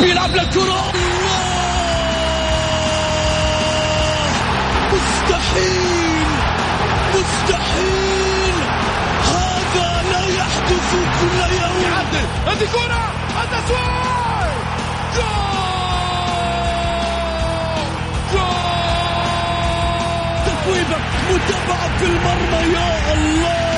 [0.00, 0.92] بيلعب للكرة
[4.92, 6.26] مستحيل
[7.14, 8.54] مستحيل
[9.24, 10.90] هذا لا يحدث
[11.20, 12.26] كل يوم يعدل.
[12.46, 13.12] هذه كرة.
[13.42, 14.54] التسويق
[15.16, 15.58] جول.
[18.32, 18.58] جول.
[20.46, 20.98] تسويبة
[21.30, 23.77] متابعة في المرمى يا الله.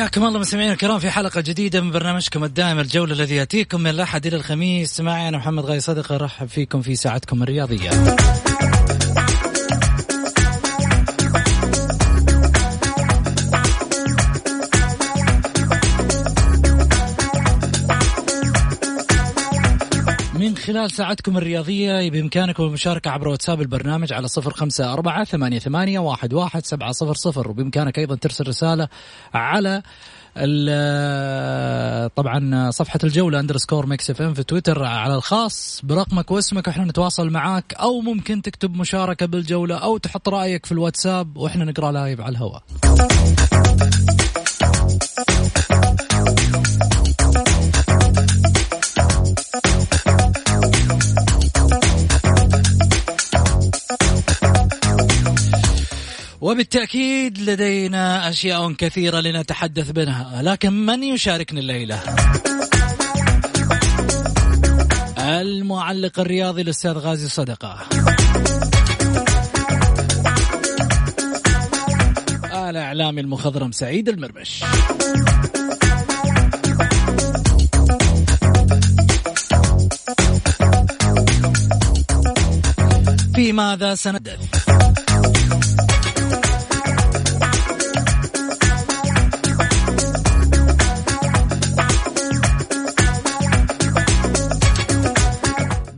[0.00, 4.26] حياكم الله مستمعينا الكرام في حلقة جديدة من برنامجكم الدائم الجولة الذي يأتيكم من الأحد
[4.26, 5.00] إلى الخميس.
[5.00, 7.90] معي أنا محمد غاي صدقة أرحب فيكم في ساعتكم الرياضية.
[20.64, 26.34] خلال ساعتكم الرياضية بإمكانكم المشاركة عبر واتساب البرنامج على صفر خمسة أربعة ثمانية, ثمانية واحد,
[26.34, 27.50] واحد سبعة صفر صفر.
[27.50, 28.88] وبإمكانك أيضا ترسل رسالة
[29.34, 29.82] على
[32.16, 37.74] طبعا صفحة الجولة underscore Mix FM في تويتر على الخاص برقمك واسمك وإحنا نتواصل معاك.
[37.74, 42.62] أو ممكن تكتب مشاركة بالجولة أو تحط رأيك في الواتساب وإحنا نقرأ live على الهواء.
[56.44, 62.00] وبالتأكيد لدينا أشياء كثيرة لنتحدث منها لكن من يشاركني الليلة؟
[65.18, 67.78] المعلق الرياضي الأستاذ غازي صدقة.
[72.70, 74.64] الإعلامي المخضرم سعيد المرمش.
[83.34, 84.64] في ماذا سندث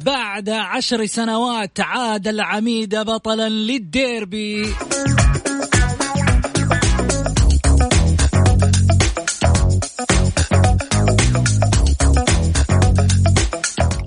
[0.06, 4.74] بعد عشر سنوات عاد العميد بطلا للديربي.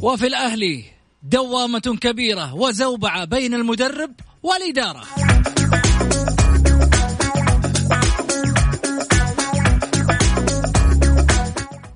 [0.01, 0.83] وفي الأهلي
[1.23, 4.11] دوامة كبيرة وزوبعة بين المدرب
[4.43, 5.28] والإدارة.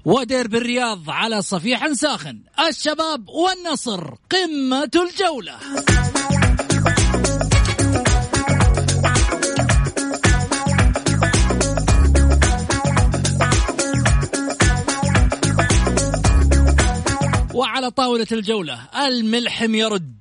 [0.05, 5.57] وديربي الرياض على صفيح ساخن الشباب والنصر قمة الجولة.
[17.53, 20.13] وعلى طاولة الجولة الملحم يرد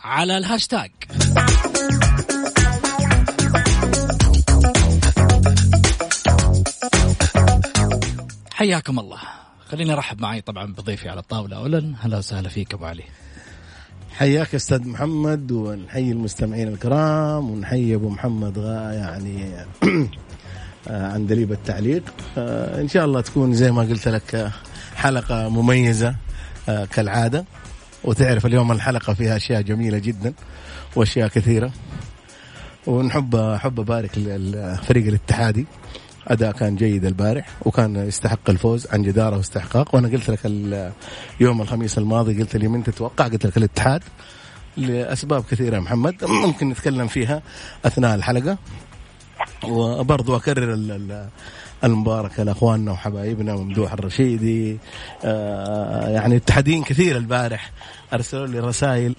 [0.00, 0.90] على الهاشتاج
[8.56, 9.18] حياكم الله.
[9.68, 11.56] خليني أرحب معي طبعا بضيفي على الطاولة.
[11.56, 13.02] اولا هلا وسهلا فيك أبو علي.
[14.10, 18.56] حياك أستاذ محمد ونحيي المستمعين الكرام ونحيي أبو محمد
[18.92, 19.66] يعني
[21.14, 22.02] عندليب التعليق.
[22.80, 24.50] إن شاء الله تكون زي ما قلت لك
[24.94, 26.16] حلقة مميزة
[26.66, 27.44] كالعادة.
[28.04, 30.34] وتعرف اليوم الحلقة فيها أشياء جميلة جدا
[30.96, 31.72] وأشياء كثيرة.
[32.86, 35.66] ونحب أحب أبارك للفريق الاتحادي.
[36.28, 39.94] أداء كان جيد البارح وكان يستحق الفوز عن جدارة واستحقاق.
[39.94, 40.40] وأنا قلت لك
[41.40, 44.02] يوم الخميس الماضي قلت لي من تتوقع؟ قلت لك الاتحاد
[44.76, 46.24] لأسباب كثيرة محمد.
[46.24, 47.42] ممكن نتكلم فيها
[47.84, 48.58] أثناء الحلقة.
[49.64, 50.74] وبرضو أكرر
[51.84, 54.78] المباركه لأخواننا وحبايبنا ممدوح الرشيدي.
[55.24, 57.70] آه يعني اتحادين كثير البارح.
[58.12, 59.14] أرسلوا لي رسائل.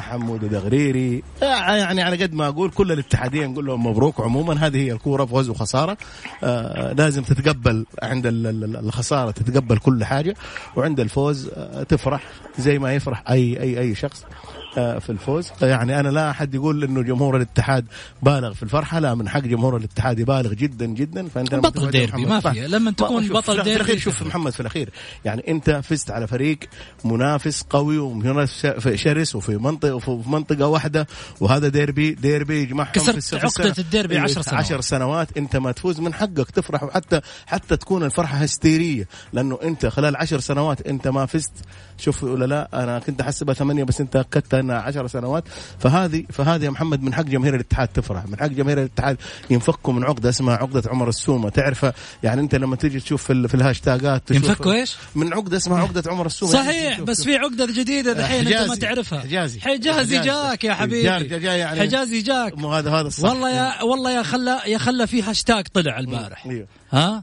[0.00, 1.22] حمود دغريري.
[1.42, 1.46] آه،
[1.76, 4.66] يعني على قد ما أقول كل الاتحاديه نقول لهم مبروك عموما.
[4.66, 5.96] هذه هي الكورة فوز وخسارة.
[6.44, 10.34] آه لازم تتقبل عند ال- ال- الخسارة تتقبل كل حاجة
[10.76, 12.22] وعند الفوز آه تفرح
[12.58, 14.24] زي ما يفرح اي اي أي شخص.
[14.24, 17.84] آه، في الفوز يعني أنا لا أحد يقول إنه جمهور الاتحاد
[18.22, 22.40] بالغ في الفرحة لا من حق جمهور الاتحاد يبالغ جدا جدا فأنت بطل ديربي، ما.
[22.40, 22.60] في.
[22.68, 24.22] لما تكون بطل في ديربي الاخير شوف.
[24.22, 24.88] محمد في الأخير
[25.24, 26.58] يعني أنت فزت على فريق
[27.04, 31.06] منافس قوي ومنافس شرس وفي منطقه وفي منطقة واحدة
[31.40, 34.64] وهذا ديربي ديربي يجمعهم كسرت في في السنة- الديربي أيوة، عشر سنوات.
[34.64, 39.86] عشر سنوات أنت ما تفوز من حقك تفرح وحتى حتى تكون الفرحة هستيرية لأنه أنت
[39.86, 41.52] خلال عشر سنوات أنت ما فزت
[41.98, 45.44] شوف ولا لا أنا كنت أحسبها ثمانية بس أنت أكدت أنها عشر سنوات.
[45.78, 49.16] فهذه فهذه يا محمد من حق جماهير الاتحاد تفرح من حق جماهير الاتحاد
[49.50, 51.48] ينفكوا من عقدة اسمها عقدة عمر السومة.
[51.48, 51.86] تعرف
[52.22, 56.02] يعني أنت لما تيجي تشوف في, ال- في الهاشتاجات ينفكوا إيش؟ من عقدة اسمها عقدة
[56.10, 56.52] عمر السومة.
[56.52, 57.24] صحيح شوف- بس.
[57.24, 58.80] في عقدة جديدة دحين اسمها حجازي.
[58.80, 59.20] تعرفها.
[59.20, 59.60] حجازي.
[59.60, 60.20] حجازي حجازي.
[60.20, 61.02] جاك يا حبيبي.
[61.38, 62.58] جاي يعني- حجازي جاك.
[62.58, 63.28] مو هذا هذا الصح.
[63.28, 66.46] والله يا والله يا خلى يا خلى في هاشتاج طلع البارح.
[66.46, 67.22] أيوه ها؟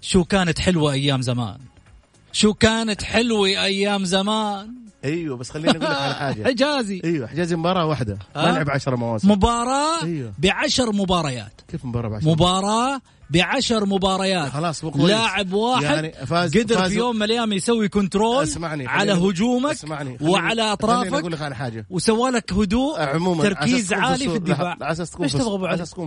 [0.00, 1.56] شو كانت حلوة أيام زمان.
[2.32, 4.74] شو كانت حلوة أيام زمان.
[5.04, 6.44] أيوه بس خليني أقول لك على حاجة.
[6.44, 7.00] حجازي.
[7.04, 8.18] أيوه حجازي مباراة واحدة.
[8.36, 9.30] ما ها؟ لعب 10 مواسم.
[9.30, 10.32] مباراة أيوه.
[10.38, 11.52] بعشر مباريات.
[11.68, 14.48] كيف مباراة بعشرة مباراة بعشر مباريات.
[14.52, 14.84] خلاص.
[14.84, 19.70] لاعب واحد يعني فاز- قدر فاز- في يوم من الأيام يسوي كنترول اسمعني على هجومك
[19.70, 21.86] اسمعني وعلى اطرافك أقول لك على حاجة.
[21.90, 24.76] وسوى لك هدوء عموما تركيز عالي في الصورة- الدفاع.
[24.80, 25.32] على أساس تكون في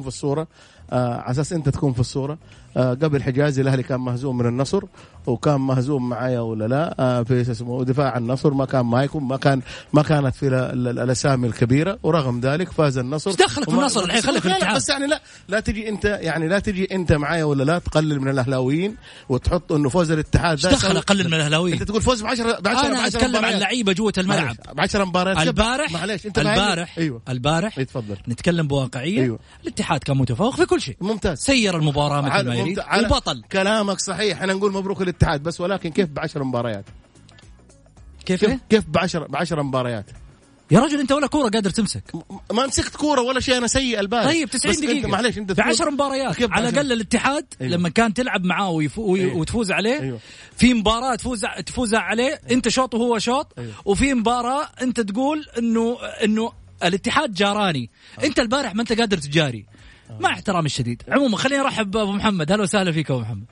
[0.01, 0.47] في الصورة
[0.91, 2.37] آه على أساس أنت تكون في الصورة.
[2.70, 4.83] آه قبل حجازي الأهلي كان مهزوم من النصر
[5.27, 9.61] وكان مهزوم معايا ولا لا آه في اسمه دفاع النصر ما كان معاكم ما كان
[9.93, 14.03] ما كانت في ال- ال- الأسامي الكبيرة ورغم ذلك فاز النصر إيش دخلك وما- بالنصر
[14.03, 14.75] الحين؟ خليك في.
[14.75, 18.27] بس يعني لا لا تجي انت يعني لا تجي أنت معايا ولا لا تقلل من
[18.27, 18.95] الأهلاويين
[19.29, 22.67] وتحط إنه فوز الاتحاد إيش دخل أقلل من الأهلاويين؟ أنت تقول فوز ب 10 ب
[22.67, 27.21] 10 أنا أتكلم عن لعيبة جوة الملعب ب 10 مباريات البارح معلش أنت؟ البارح أيوه
[27.29, 29.39] البارح إيه، تفضل نتكلم بواقعية أيوه.
[29.63, 34.37] الاتحاد كان متفوق في كل شيء ممتاز سير المباراة مثل ما على- وبطل كلامك صحيح
[34.41, 36.85] إحنا نقول مبروك الاتحاد بس ولكن كيف ب 10 مباريات؟
[38.25, 40.05] كيف كيف إيه؟ كيف ب 10 ب 10 مباريات؟
[40.71, 42.03] يا رجل أنت ولا كورة قادر تمسك
[42.53, 45.69] ما مسكت كورة ولا شيء أنا سيء البارح طيب 90 بس دقيقة أنت في تقول-
[45.69, 47.71] 10 مباريات على؟ الأقل الاتحاد أيوه.
[47.73, 49.35] لما كان تلعب معاه ويفو أيوه.
[49.37, 50.19] وتفوز عليه أيوه.
[50.57, 53.73] في مباراة تفوز تفوز عليه أنت شوط وهو شوط أيوه.
[53.85, 56.51] وفي مباراة أنت تقول انه إنه
[56.83, 58.23] الاتحاد جاراني آه.
[58.25, 59.65] أنت البارح ما أنت قادر تجاري
[60.19, 61.03] مع احترامي الشديد.
[61.09, 62.51] عموما خليني أرحب بأبو محمد.
[62.51, 63.45] أهلا وسهلا فيك أبو محمد.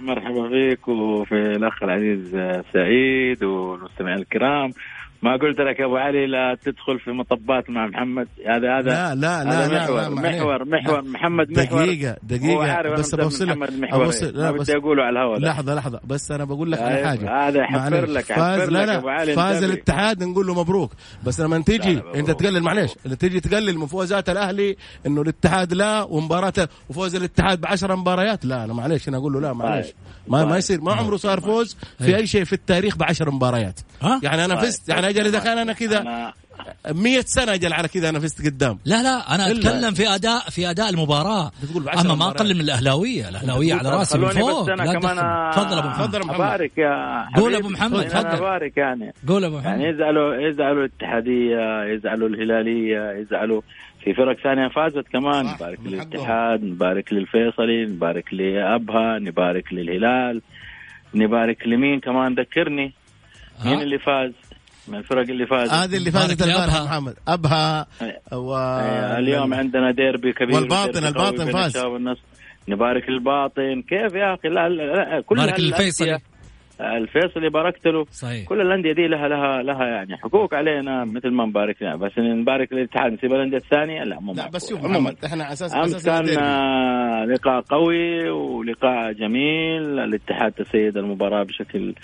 [0.00, 2.30] مرحبا فيك وفي الأخ العزيز
[2.72, 4.72] سعيد والمستمعين الكرام.
[5.22, 9.14] ما قلت لك يا أبو علي لا تدخل في مطبات مع محمد هذا هذا لا
[9.14, 10.40] لا لا هذا لا, محور لا معليش.
[10.40, 11.10] محور محور لا.
[11.10, 11.84] محمد محور
[12.22, 14.30] دقيقة عارف بس بوصل محور إيه.
[14.30, 15.48] لا بس أقوله على الهواء ده.
[15.48, 18.10] لحظة لحظة بس أنا بقول لك على أيوة، حاجة هذا معليش.
[18.10, 19.64] لك- فاز لا لا فاز.
[19.64, 20.92] الاتحاد نقول له مبروك
[21.24, 22.16] بس لما تيجي مبروك.
[22.30, 24.76] تقلل اللي تيجي تقلل من فوزات الأهلي
[25.06, 29.52] إنه الاتحاد لا ومباراة وفوز الاتحاد بعشر مباريات لا أنا معلش أنا أقول له لا
[29.52, 29.94] معلش طيب.
[30.28, 30.58] ما ما طيب.
[30.58, 32.18] يصير ما عمره صار فوز في أيوة.
[32.18, 34.64] أي شيء في التاريخ بعشر مباريات ها يعني طيب.
[34.64, 36.32] فزت يعني أجل إذا كان أنا كذا أنا
[36.92, 40.70] 100 سنة أجل على كذا أنا فزت قدام لا لا أنا أتكلم في أداء في
[40.70, 41.50] أداء المباراة
[42.00, 42.28] أما ما.
[42.28, 45.50] اقلل من الأهلاوية الأهلاوية على رأسي من فوق أنا لا كمان.
[45.52, 46.20] تفضل أبو محمد تفضل.
[46.26, 46.34] محمد.
[46.40, 47.54] أبارك يا قول.
[47.54, 48.26] أبو محمد، تفضل.
[48.26, 53.62] أبارك يعني قول أبو محمد يعني يزعلوا يزعلوا الاتحادية يزعلوا الهلالية يزعلوا
[54.04, 55.78] في فرق ثانية فازت كمان نبارك.
[55.84, 60.42] للاتحاد نبارك للفيصلي نبارك لأبها نبارك للهلال
[61.14, 62.92] نبارك لمين كمان ذكرني؟
[63.64, 64.32] مين اللي فاز
[64.90, 65.72] من الفرق اللي فازت.
[65.72, 66.84] هذه اللي فازت البارح لأبها.
[66.84, 67.14] محمد.
[67.28, 67.86] أبها.
[68.32, 68.56] و
[69.18, 71.76] اليوم عندنا ديربي كبير والباطن- الباطن فاز.
[72.68, 76.18] نبارك للباطن كيف يا أخي؟ لا لا, لا كل بارك للفيصلي.
[76.80, 77.50] الفيصلي.
[77.50, 78.48] باركت له صحيح.
[78.48, 82.72] كل الأندية دي لها لها لها يعني حقوق علينا مثل ما نبارك لها بس نبارك
[82.72, 83.12] للاتحاد.
[83.12, 84.48] نسيب الأندية الثانية؟ لا مو لا.
[84.48, 86.24] بس شوف عموما محمد إحنا على أساس امس أساس كان
[87.32, 89.98] لقاء قوي ولقاء جميل.
[89.98, 91.94] الاتحاد تسيد المباراة بشكل آه،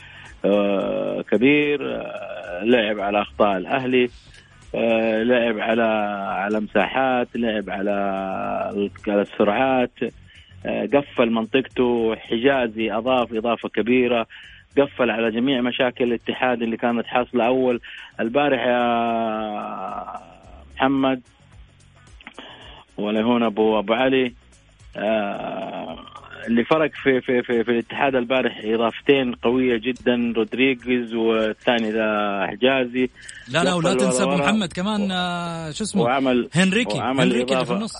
[1.31, 4.11] كبير آه، لعب على أخطاء الأهلي
[4.75, 5.83] آه، لعب على
[6.29, 9.93] على مساحات لعب على السرعات
[10.67, 14.27] آه، قفل منطقته حجازي أضاف إضافة كبيرة
[14.79, 17.81] قفل على جميع مشاكل الاتحاد اللي كانت حاصلة أول.
[18.21, 20.21] البارح يا
[20.77, 21.21] محمد
[22.97, 24.46] ولا هنا ابو أبو علي آه
[26.47, 33.11] اللي فرق في في في, في الاتحاد البارح إضافتين قوية جدا رودريغيز والثاني ذا حجازي.
[33.53, 36.99] لا لا ولا تنسى أبو محمد كمان آه، شو اسمه؟ وعمل هنريكي.
[36.99, 37.73] وعمل هنريكي اللي في.
[37.73, 37.95] النص.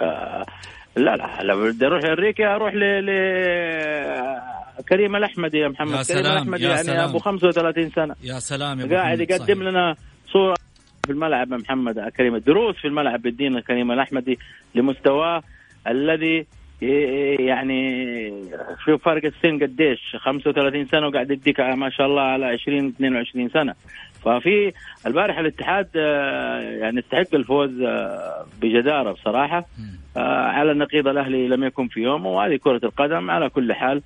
[0.00, 0.44] آه
[0.96, 3.10] لا لا لو بدي أروح لانريكي أروح ل ل
[4.88, 5.90] كريم الاحمدي يا محمد.
[5.90, 7.08] يا كريم سلام، الاحمدي يا يعني سلام.
[7.08, 8.14] ابو 35 سنة.
[8.22, 9.62] يا سلام يا قاعد يقدم.
[9.62, 9.94] لنا
[10.32, 10.54] صورة
[11.06, 14.38] في الملعب يا محمد كريم الدروس في الملعب بيدينا كريم الأحمدي
[14.74, 15.42] لمستواه
[15.88, 16.46] الذي
[17.40, 18.32] يعني
[18.84, 23.74] شوف فرق السن قديش؟ 35 سنة وقاعد يديك ما شاء الله على 20 22 سنة.
[24.24, 24.72] ففي
[25.06, 29.66] البارح الاتحاد آه، يعني يستحق الفوز آه، بجدارة بصراحة.
[30.16, 34.02] آه، على نقيض الأهلي لم يكن في يومه وهذه كرة القدم على كل حال.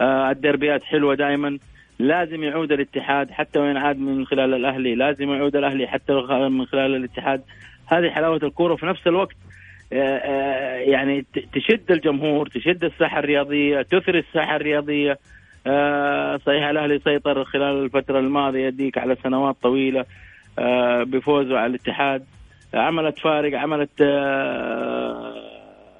[0.00, 1.58] آه، الدربيات حلوة دائما.
[1.98, 6.12] لازم يعود الاتحاد حتى وين عاد من خلال الأهلي لازم يعود الأهلي حتى
[6.48, 7.42] من خلال الاتحاد.
[7.86, 9.34] هذه حلاوة الكورة في نفس الوقت.
[9.34, 9.49] آه، آه،
[9.92, 15.18] يعني ت- تشد الجمهور تشد الساحة الرياضية تثري الساحة الرياضية.
[15.66, 20.04] آه، صحيح الأهلي سيطر خلال الفترة الماضية يديك على سنوات طويلة
[20.58, 22.24] آه، بفوزه على الاتحاد.
[22.74, 25.34] عملت فارق عملت آه،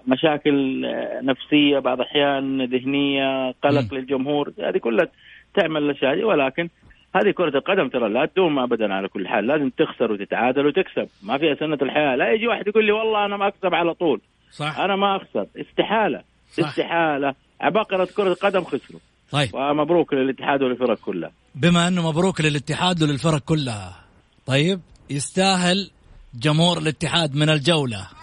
[0.06, 3.99] مشاكل آه، نفسية بعض الأحيان ذهنية قلق مم.
[3.99, 4.52] للجمهور.
[4.64, 5.09] هذه كلها
[5.54, 6.68] تعمل الأشياء ولكن
[7.14, 9.46] هذه كرة القدم ترى لا تدوم ابدا على كل حال.
[9.46, 11.08] لازم تخسر وتتعادل وتكسب.
[11.22, 12.16] ما فيها سنة الحياة.
[12.16, 14.20] لا يجي واحد يقول لي والله أنا ما أكسب على طول.
[14.50, 14.78] صح.
[14.78, 15.46] أنا ما أخسر.
[15.56, 16.22] استحالة.
[16.52, 16.68] صح.
[16.68, 17.34] استحالة.
[17.60, 19.00] عباقرة كرة القدم خسروا.
[19.30, 19.54] طيب.
[19.54, 21.30] ومبروك للاتحاد والفرق كلها.
[21.54, 24.04] بما أنه مبروك للاتحاد وللفرق كلها
[24.46, 25.90] طيب يستاهل
[26.34, 28.19] جمهور الاتحاد من الجولة.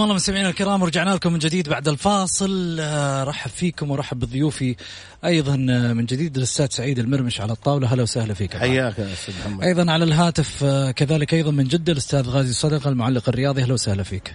[0.00, 2.76] حياكم الله مستمعينا الكرام ورجعنا لكم من جديد بعد الفاصل.
[2.80, 4.76] آه، رحب فيكم ورحب بضيوفي.
[5.24, 7.94] أيضا آه، من جديد الأستاذ سعيد المرمش على الطاولة.
[7.94, 8.56] هلا وسهلا فيك.
[8.56, 9.64] حياك يا أستاذ محمد.
[9.64, 13.62] أيضا على الهاتف آه، كذلك أيضا من جدة الأستاذ غازي صدقة المعلق الرياضي.
[13.62, 14.34] أهلا وسهلا فيك.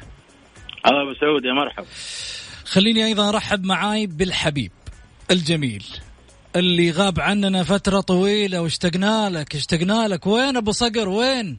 [0.88, 1.88] الله ابو سعود يا مرحبا.
[2.66, 4.72] خليني أيضا أرحب معاي بالحبيب
[5.32, 5.86] الجميل
[6.56, 8.62] اللي غاب عننا فترة طويلة.
[8.62, 10.28] واشتقنا لك اشتقنا لك.
[10.28, 11.58] وين أبو صقر؟ وين؟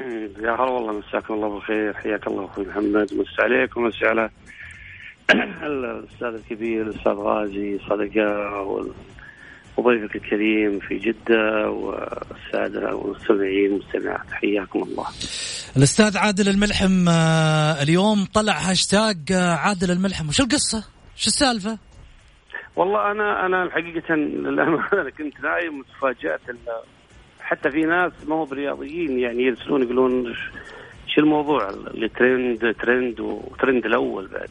[0.00, 1.94] يا هلا والله مساكم الله بالخير.
[1.94, 3.14] حياك الله أخوي محمد.
[3.14, 4.30] مس عليك ومس على
[5.66, 8.62] الأستاذ الكبير الأستاذ غازي صدقه
[9.76, 15.06] وضيفك الكريم في جدة والسادة والمستمعين والمستمعات حياكم الله.
[15.76, 20.28] الأستاذ عادل الملحم آه، اليوم طلع هاشتاج آه، عادل الملحم.
[20.28, 20.84] وش القصة؟
[21.16, 21.78] شو السالفة؟
[22.76, 26.82] والله أنا أنا حقيقة للأمانة أنا كنت نايم وتفاجأت ال-
[27.52, 30.34] حتى في ناس ما هو برياضيين يعني يرسلون يقولون
[31.06, 34.50] شو الموضوع؟ اللي ترند ترند وترند الأول بعد.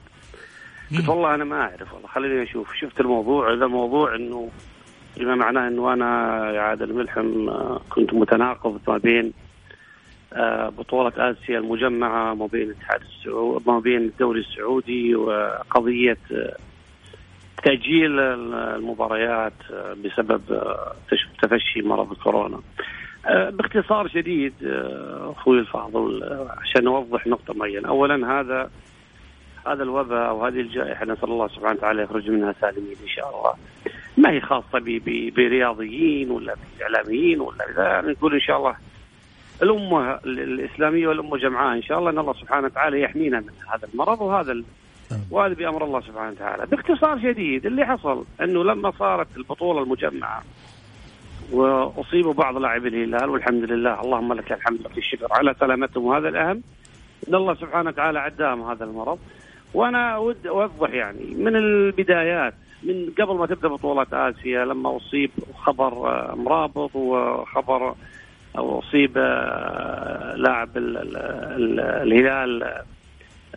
[0.91, 2.73] قلت والله أنا ما أعرف والله خليني أشوف.
[2.75, 4.49] شفت الموضوع؟ هذا موضوع إنه
[5.17, 6.07] بما معناه إنه أنا
[6.51, 9.33] يا عادل ملحم آه، كنت متناقض ما بين
[10.33, 16.17] آه، بطولة آسيا المجمعة ما بين الاتحاد السعودي ما بين الدوري السعودي وقضية
[17.61, 19.53] آه، تاجيل المباريات
[20.05, 20.41] بسبب
[21.11, 22.59] تش- تفشي مرض كورونا.
[23.25, 28.71] آه، باختصار شديد آه، أخوي الفاضل آه، عشان اوضح نقطة معينة، اولا هذا
[29.67, 33.53] هذا الوباء أو هذه الجائحة نسأل الله سبحانه وتعالى يخرج منها سالمين إن شاء الله.
[34.17, 34.79] ما هي خاصة
[35.35, 38.75] برياضيين ولا بإعلاميين ولا لا نقول إن شاء الله
[39.63, 43.87] الأمة ال- الإسلامية والأمة جمعاء إن شاء الله إن الله سبحانه وتعالى يحمينا من هذا
[43.93, 44.63] المرض وهذا.
[45.31, 46.65] وهذا بأمر الله سبحانه وتعالى.
[46.65, 50.43] باختصار شديد اللي حصل أنه لما صارت البطولة المجمعة
[51.51, 56.61] وأصيب بعض لاعبي الهلال والحمد لله اللهم لك الحمد لك الشكر على سلامتهم وهذا الأهم
[57.27, 59.19] إن الله سبحانه وتعالى عداهم هذا المرض
[59.73, 62.53] وأنا أود أوضح يعني من البدايات
[62.83, 67.95] من قبل ما تبدأ بطولات آسيا لما أصيب خبر آه، مرابط وخبر
[68.57, 72.83] أو أصيب آه، لاعب ال- ال- ال- الهلال ال- ال-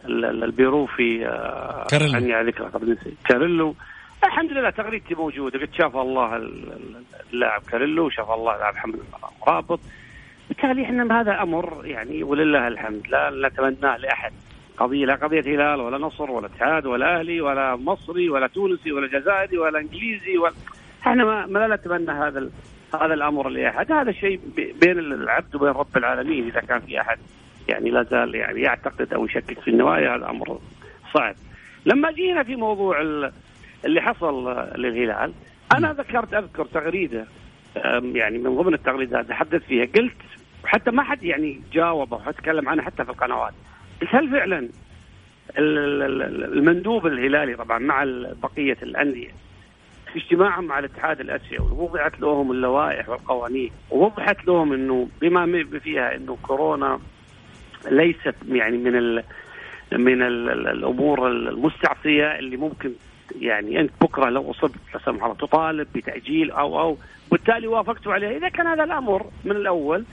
[0.09, 2.17] البيروفي آه، كاريلو.
[2.17, 3.15] عني على ذكره قبل نسي.
[3.29, 3.75] كاريلو.
[4.25, 5.59] الحمد لله تغريدتي موجودة.
[5.59, 8.99] قد شاف الله ال- ال- اللاعب كاريلو شاف الله اللاعب محمد
[9.47, 9.81] مرابط
[10.49, 13.07] بالتالي إحنا هذا أمر يعني ولله الحمد.
[13.09, 14.33] لا نتمناه لأحد.
[14.77, 19.19] قضية لا قضية هلال ولا نصر ولا اتحاد ولا أهلي ولا مصري ولا تونسي ولا
[19.21, 20.53] جزائري ولا إنجليزي ولا
[21.03, 22.51] إحنا ما, ما لا نتمنى هذا.
[23.01, 23.93] هذا الأمر لأحد.
[23.93, 27.19] هذا شيء ب- بين العبد وبين رب العالمين إذا كان في أحد.
[27.69, 30.59] يعني لا زال يعني يعتقد أو يشكك في النوايا هذا أمر
[31.15, 31.35] صعب.
[31.87, 33.33] لما جينا في موضوع ال-
[33.85, 35.33] اللي حصل للهلال
[35.77, 37.25] أنا ذكرت أذكر تغريدة
[38.15, 40.17] يعني من ضمن التغريدات تحدث فيها قلت
[40.65, 43.53] وحتى ما حد يعني جاوب أو تكلم عنها حتى في القنوات.
[44.03, 44.59] قلت هل فعلا
[45.59, 48.05] ال- ال- ال- المندوب الهلالي طبعا مع
[48.43, 49.29] بقية الأندية
[50.13, 55.47] في اجتماعهم مع الاتحاد الأسيوي وضعت لهم اللوائح والقوانين ووضحت لهم إنه بما
[55.79, 57.01] فيها إنه كورونا
[57.91, 59.23] ليست يعني من ال
[59.93, 62.93] من ال ال الأمور المستعصية اللي ممكن
[63.41, 66.97] يعني أنت بكرة لو أصبت لا سمح الله تطالب بتأجيل أو أو
[67.33, 70.05] بالتالي وافقتوا عليه إذا كان هذا الأمر من الأول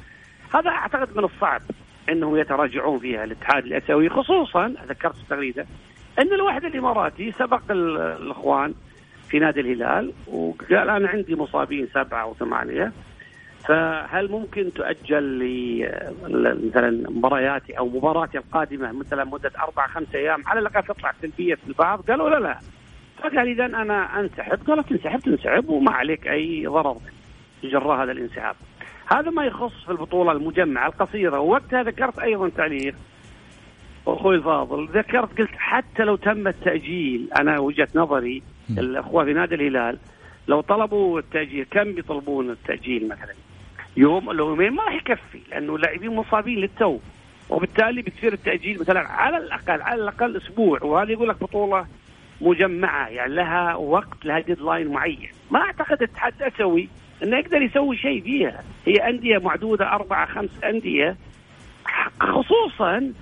[0.56, 1.62] هذا أعتقد من الصعب
[2.10, 5.66] إنهم يتراجعون فيها الاتحاد الأسيوي خصوصا ذكرت التغريده
[6.20, 8.74] إن الوحده الإماراتي سبق ال- الإخوان
[9.30, 12.92] في نادي الهلال وقال أنا عندي مصابين سبعة أو ثمانيه
[13.68, 15.42] فهل ممكن تؤجل
[16.28, 21.56] ال- مثلا مبارياتي أو مباراتي القادمة مثلا مدة أربع خمس أيام؟ على الأقل تطلع سلبية
[21.56, 22.02] في البعض.
[22.02, 22.60] قالوا لا لا.
[23.18, 24.60] فقال اذا أنا أنسحب.
[24.68, 26.98] قالوا تنسحب تنسحب وما عليك أي ضرر
[27.64, 28.56] جراء هذا الانسحاب.
[29.12, 31.40] هذا ما يخص في البطولة المجمعة القصيرة.
[31.40, 32.96] ووقتها ذكرت أيضا تعليق.
[34.08, 39.98] أخوي الفاضل ذكرت قلت حتى لو تم التأجيل أنا وجهة نظري الأخوة في نادي الهلال
[40.48, 43.34] لو طلبوا التأجيل كم بيطلبون التأجيل مثلا؟
[43.98, 47.00] يوم لو يومين ما راح يكفي لأنه لاعبين مصابين للتو.
[47.50, 50.84] وبالتالي بتصير التأجيل مثلا على الأقل على الأقل أسبوع.
[50.84, 51.88] وهذا يقول لك بطولة
[52.42, 55.30] مجمعة يعني لها وقت لها ديدلاين معين.
[55.52, 56.90] ما أعتقد الاتحاد الأسيوي
[57.24, 58.64] إنه يقدر يسوي شيء فيها.
[58.86, 61.18] هي أندية معدودة أربعة خمس أندية.
[62.20, 63.14] خصوصا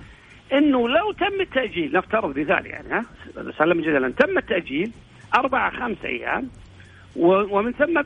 [0.52, 3.04] إنه لو تم التأجيل نفترض مثال يعني ها
[3.58, 4.08] سلم جدلا.
[4.08, 4.92] تم التأجيل
[5.34, 6.48] أربعة خمس أيام.
[7.16, 7.98] ومن ثم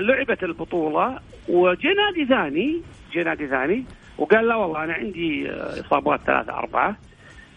[0.00, 2.82] لعبت البطولة وجاء نادي ثاني
[3.12, 3.84] جاء نادي ثاني
[4.18, 6.96] وقال لا والله أنا عندي آه، إصابات ثلاثة أربعة.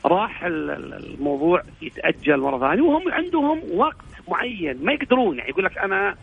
[0.06, 5.38] راح ال- ال- الموضوع يتأجل مرة ثانية وهم عندهم وقت معين ما يقدرون.
[5.38, 6.16] يعني يقول لك أنا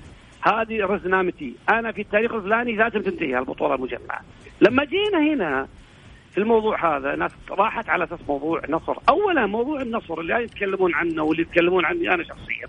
[0.42, 4.20] هذه رزنامتي أنا في التاريخ الفلاني لازم تنتهي البطولة المجمعة.
[4.60, 5.68] لما جينا هنا
[6.32, 8.96] في الموضوع هذا ناس راحت على أساس موضوع نصر.
[9.08, 12.66] اولا موضوع النصر اللي يتكلمون عنه واللي يتكلمون عني أنا شخصيا.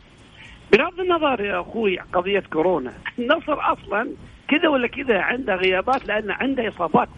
[0.73, 4.09] بغض النظر يا أخوي قضية كورونا النصر أصلا
[4.47, 7.09] كذا ولا كذا عنده غيابات لأن عنده إصابات.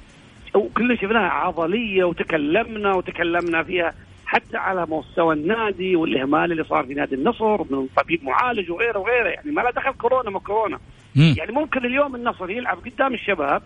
[0.56, 3.94] وكلنا شفناها عضلية وتكلمنا وتكلمنا فيها
[4.26, 9.28] حتى على مستوى النادي والإهمال اللي صار في نادي النصر من طبيب معالج وغيره وغيره.
[9.28, 10.80] يعني ما له دخل كورونا ما كورونا.
[11.16, 13.62] يعني ممكن اليوم النصر يلعب قدام الشباب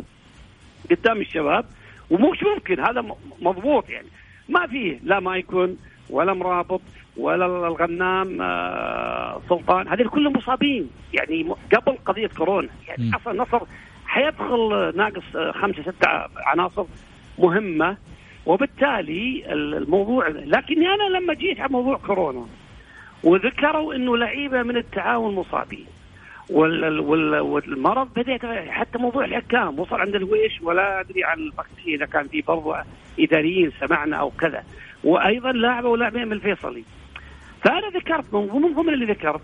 [0.92, 1.66] قدام الشباب
[2.10, 2.80] ومش ممكن.
[2.80, 3.06] هذا
[3.42, 4.08] مضبوط يعني.
[4.50, 5.78] ما فيه لا مايكون
[6.10, 6.82] ولا مرابط.
[7.18, 10.90] ولا الغنام آه، سلطان هذول كلهم مصابين.
[11.14, 11.46] يعني
[11.76, 12.70] قبل قضية كورونا.
[12.88, 13.12] يعني.
[13.16, 13.62] أصلا النصر
[14.06, 16.08] حيدخل ناقص آه، خمسة ستة
[16.46, 16.86] عناصر
[17.40, 17.98] مهمة.
[18.46, 22.46] وبالتالي ال- الموضوع لكني أنا لما جيت على موضوع كورونا
[23.24, 25.86] وذكروا إنه لعيبة من التعاون مصابين.
[26.50, 29.80] وال- وال- والمرض بدا يتغير حتى موضوع الحكام.
[29.80, 32.74] وصل عند الويش ولا أدري عن البقيه إذا كان في برضو
[33.20, 34.64] إداريين سمعنا أو كذا.
[35.04, 36.84] وأيضا لاعبة ولاعبين من الفيصلي.
[37.64, 39.42] فانا ذكرت من ضمن ضمن اللي ذكرت.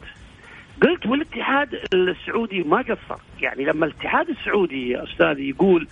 [0.82, 3.21] قلت والاتحاد السعودي ما قصر.
[3.41, 5.88] يعني لما الاتحاد السعودي يا أستاذ يقول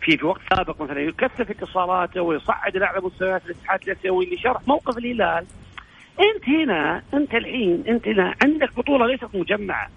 [0.00, 5.46] في في وقت سابق مثلا يكثف اتصالاته ويصعد الأعلى مستويات الاتحاد الأسيوي لشرح موقف الهلال.
[6.20, 9.88] أنت هنا أنت الحين أنت هنا عندك بطولة ليست مجمعة.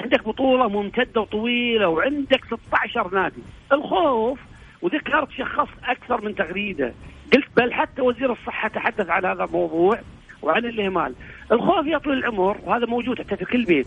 [0.00, 3.42] عندك بطولة ممتدة وطويلة وعندك 16 نادي.
[3.72, 4.38] الخوف
[4.82, 6.92] وذكرت شخص أكثر من تغريدة.
[7.34, 9.98] قلت بل حتى وزير الصحة تحدث عن هذا الموضوع.
[10.42, 11.14] وعن الإهمال.
[11.52, 13.86] الخوف يا طويل العمر وهذا موجود حتى في كل بيت.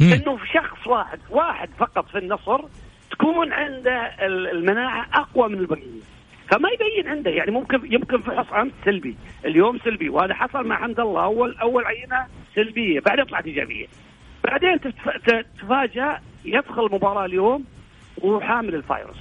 [0.00, 2.60] إنه في شخص واحد واحد فقط في النصر
[3.10, 6.00] تكون عنده ال- المناعة أقوى من البقية.
[6.50, 9.16] فما يبين عنده يعني ممكن يمكن فحص امس سلبي.
[9.44, 11.24] اليوم سلبي وهذا حصل مع حمد الله.
[11.24, 13.86] أول أول عينة سلبية بعدين طلعت إيجابية.
[14.44, 17.64] بعدين تتف- ت- تتفاجأ يدخل المباراة اليوم
[18.18, 19.16] وهو حامل الفيروس.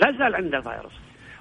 [0.00, 0.92] لا زال عنده الفيروس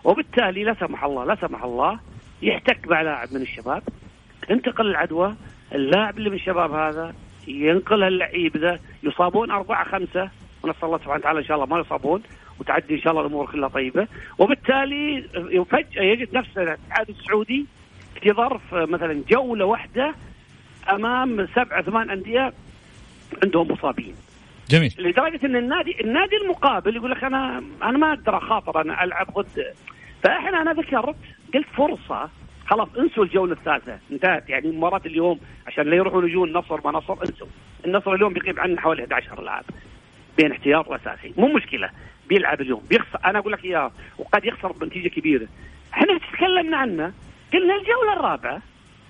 [0.03, 1.99] وبالتالي لا سمح الله لا سمح الله
[2.41, 3.83] يحتك مع لاعب من الشباب.
[4.47, 5.35] تنتقل العدوى
[5.75, 7.13] اللاعب اللي من الشباب هذا
[7.47, 10.29] ينقلها اللعيب ذا يصابون أربعة خمسة
[10.63, 12.23] ونسأل الله سبحانه وتعالى إن شاء الله ما يصابون
[12.59, 14.07] وتعدي إن شاء الله الأمور كلها طيبة.
[14.37, 15.21] وبالتالي
[15.69, 17.65] فجأة يجد نفسه الاتحاد السعودي
[18.21, 20.15] في ظرف مثلا جولة واحدة
[20.89, 22.53] أمام سبعة ثمان أندية
[23.43, 24.15] عندهم مصابين.
[24.69, 24.95] جميل.
[24.99, 29.65] لدرجة إن النادي النادي المقابل يقول لك أنا أنا ما أقدر أخاطر أنا ألعب ضد.
[30.23, 31.15] فإحنا أنا ذكرت
[31.53, 32.29] قلت فرصة
[32.71, 34.49] خلاص انسوا الجوله الثالثه انتهت.
[34.49, 37.47] يعني مباراة اليوم عشان لا يروحون يجون النصر ما نصر انسوا.
[37.85, 39.63] النصر اليوم بيغيب عنه حوالي 11 لاعب
[40.37, 41.33] بين احتياط وأساسي.
[41.37, 41.89] مو مشكلة.
[42.29, 42.81] بيلعب اليوم.
[42.89, 43.19] بيخسر.
[43.25, 43.91] أنا أقول لك إياه.
[44.17, 45.47] وقد يخسر بنتيجة كبيرة.
[45.93, 47.13] إحنا تكلمنا عنه.
[47.53, 48.61] قلنا الجولة الرابعة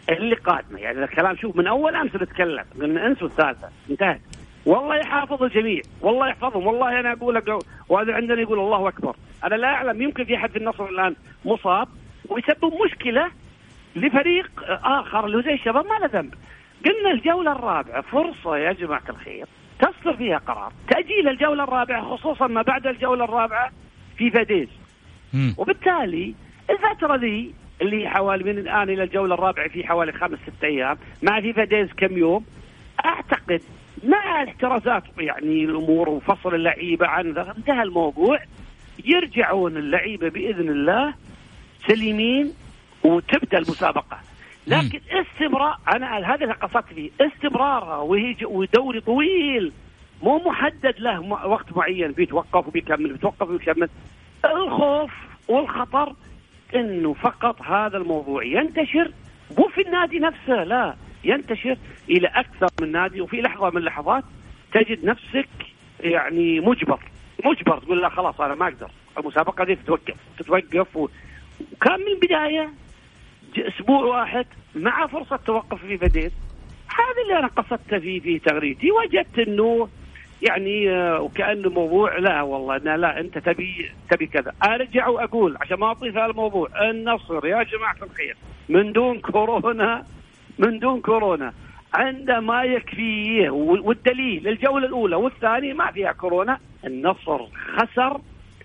[0.09, 0.79] اللي قادمة.
[0.79, 2.65] يعني الكلام شوف من أول أمس نتكلم.
[2.81, 3.69] قلنا انسوا الثالثة.
[3.89, 4.21] انتهت.
[4.65, 5.81] والله يحافظ الجميع.
[6.01, 6.67] والله يحفظهم.
[6.67, 9.15] والله أنا أقول لك وهذا عندنا يقول الله أكبر.
[9.43, 10.01] أنا لا أعلم.
[10.01, 11.87] يمكن في أحد في النصر الآن مصاب.
[12.29, 13.31] ويسبب مشكلة
[13.95, 14.51] لفريق
[14.83, 16.33] آخر اللي هو زي الشباب ما له ذنب.
[16.85, 19.45] قلنا الجولة الرابعة فرصة يا جماعة الخير.
[19.79, 20.73] تصدر فيها قرار.
[20.89, 23.71] تأجيل الجولة الرابعة خصوصا ما بعد الجولة الرابعة
[24.17, 24.67] FIFA Days.
[25.57, 26.35] وبالتالي
[26.69, 31.41] الفترة ذي اللي حوالي من الآن إلى الجولة الرابعة في حوالي خمس ست أيام مع
[31.41, 32.45] FIFA Days كم يوم؟
[33.05, 33.61] أعتقد
[34.03, 38.39] مع الاحترازات يعني الأمور وفصل اللعيبة عن انتهى الموضوع.
[39.05, 41.13] يرجعون اللعيبة بإذن الله
[41.87, 42.53] سليمين
[43.03, 44.19] وتبدأ المسابقة.
[44.67, 47.09] لكن استمرار أنا هذا اللي قصدت فيه.
[47.21, 49.71] استمرارها وهي ودوري طويل.
[50.23, 52.11] مو محدد له وقت معين.
[52.11, 53.89] بيتوقف وبيكمل بيتوقف وبيكمل.
[54.45, 55.11] الخوف
[55.47, 56.15] والخطر
[56.75, 59.11] إنه فقط هذا الموضوع ينتشر
[59.57, 60.95] مو في النادي نفسه لا.
[61.23, 61.77] ينتشر
[62.09, 64.23] إلى أكثر من نادي وفي لحظة من اللحظات
[64.73, 65.49] تجد نفسك
[65.99, 66.99] يعني مجبر.
[67.45, 68.91] مجبر تقول لا خلاص أنا ما أقدر.
[69.17, 70.95] المسابقة دي تتوقف تتوقف.
[70.95, 72.69] وكان من البداية
[73.59, 76.31] أسبوع واحد مع فرصة توقف في فديد
[76.87, 79.87] هذا اللي أنا قصدته في في تغريدتي وجدت إنه
[80.41, 84.53] يعني آه، وكأنه موضوع لا والله أنا لا أنت تبي تبي كذا.
[84.63, 88.37] أرجع وأقول عشان ما اطيف هذا الموضوع النصر يا جماعة الخير
[88.69, 90.05] من دون كورونا
[90.59, 91.53] من دون كورونا
[91.93, 97.39] عنده ما يكفيه والدليل الجولة الأولى والثانية ما فيها كورونا النصر
[97.77, 98.21] خسر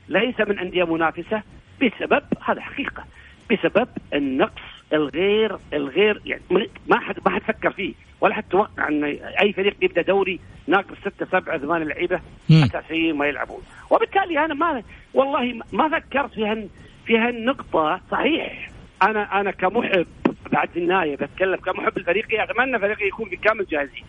[0.09, 1.43] ليس من أندية منافسة
[1.83, 3.05] بسبب هذا حقيقة
[3.51, 6.43] بسبب النقص الغير الغير يعني
[6.87, 9.05] ما حد ما حد فكر فيه ولا حد توقع إن
[9.43, 12.21] أي فريق يبدأ دوري ناقص ستة سبعة ثمان لعيبة.
[12.51, 13.63] اساسيين ما يلعبون.
[13.91, 14.83] وبالتالي أنا ما
[15.15, 16.69] والله ما فكرت في هن
[17.07, 18.01] في هالنقطة.
[18.11, 18.71] صحيح
[19.03, 20.07] أنا أنا كمحب
[20.53, 24.03] بعد النهاية بتكلم كمحب لفريقي أتمنى فريقي يكون بكامل جاهزية.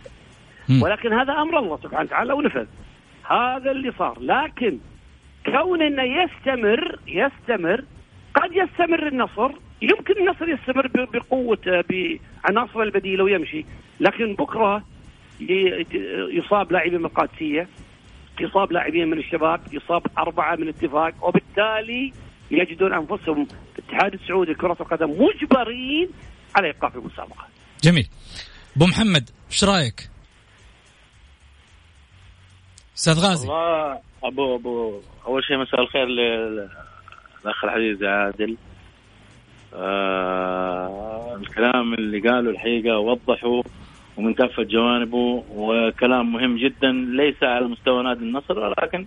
[0.69, 0.81] مم.
[0.83, 2.65] ولكن هذا أمر الله سبحانه وتعالى ونفذ.
[3.29, 4.17] هذا اللي صار.
[4.19, 4.77] لكن
[5.45, 7.83] كون إنه يستمر يستمر
[8.35, 13.65] قد يستمر النصر يمكن النصر يستمر بقوته بعناصره البديلة ويمشي.
[13.99, 14.83] لكن بكرة
[16.31, 17.67] يصاب لاعبين من القادسية
[18.39, 22.13] يصاب لاعبين من الشباب يصاب أربعة من اتفاق وبالتالي
[22.51, 23.47] يجدون أنفسهم
[23.79, 26.09] الاتحاد السعودي لكرة القدم مجبرين
[26.55, 27.47] على إيقاف المسابقه
[27.83, 28.07] جميل.
[28.75, 30.09] أبو محمد إيش رأيك؟
[32.97, 33.47] أستاذ غازي.
[33.47, 38.57] والله ابو ابو أول شيء مساء الخير للاخ العزيز عادل.
[39.73, 43.61] آه الكلام اللي قاله الحقيقة وضحه
[44.17, 49.05] ومن كافه جوانبه وكلام مهم جدا ليس على مستوى نادي النصر ولكن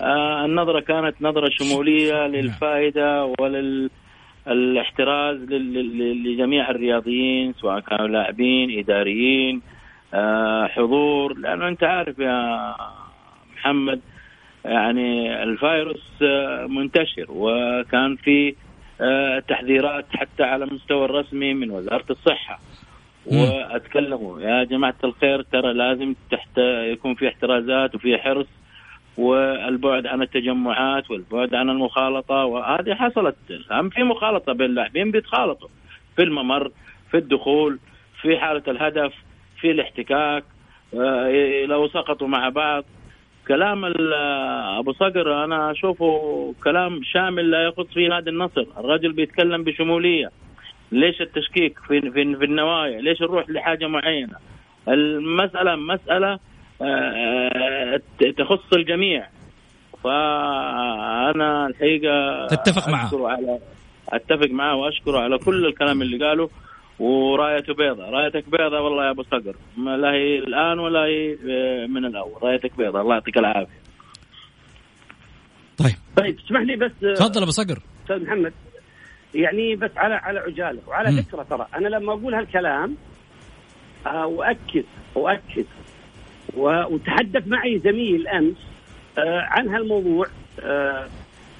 [0.00, 3.90] آه النظرة كانت نظرة شمولية للفائدة ولل
[4.48, 5.36] الاحتراز
[6.24, 9.62] لجميع الرياضيين سواء كانوا لاعبين إداريين
[10.14, 12.74] آه، حضور لأنه أنت عارف يا
[13.56, 14.00] محمد
[14.64, 18.54] يعني الفيروس آه، منتشر وكان في
[19.48, 22.60] تحذيرات حتى على المستوى الرسمي من وزارة الصحة.
[23.26, 26.58] واتكلموا يا جماعة الخير ترى لازم تحت
[26.92, 28.46] يكون في احترازات وفي حرص
[29.16, 33.36] والبعد عن التجمعات والبعد عن المخالطة وهذه حصلت
[33.70, 35.68] هم في مخالطة بين اللاعبين بيتخالطوا.
[36.16, 36.70] في الممر
[37.10, 37.78] في الدخول
[38.22, 39.12] في حالة الهدف
[39.60, 40.44] في الاحتكاك
[40.94, 42.84] آه، لو سقطوا مع بعض.
[43.48, 43.84] كلام
[44.78, 50.30] أبو صقر أنا أشوفه كلام شامل لا يخص فيه نادي النصر، الرجل بيتكلم بشمولية
[50.92, 54.36] ليش التشكيك في في, في النوايا؟ ليش نروح لحاجة معينة؟
[54.88, 56.38] المسألة مسألة
[56.82, 58.00] آه،
[58.38, 59.28] تخص الجميع
[60.04, 63.10] فأنا الحقيقة تتفق معه.
[64.08, 66.50] أتفق معه وأشكره على كل الكلام اللي قاله
[66.98, 68.10] ورايته بيضة.
[68.10, 69.54] رأيتك بيضة والله يا أبو صقر.
[69.96, 72.42] لا هي الآن ولا هي آه، من الأول.
[72.42, 73.00] رأيتك بيضة.
[73.00, 73.80] الله يعطيك العافية.
[75.78, 75.94] طيب.
[76.16, 77.78] طيب اسمح لي بس آه، تفضل أبو صقر.
[78.02, 78.52] أستاذ محمد.
[79.34, 80.78] يعني بس على على عجالة.
[80.86, 81.22] وعلى.
[81.22, 82.96] فكرة ترى أنا لما أقول هالكلام
[84.06, 84.84] آه، أؤكد
[85.16, 85.66] أؤكد
[86.56, 88.56] و- وتحدث معي زميل أمس
[89.18, 90.26] آه، عن هالموضوع.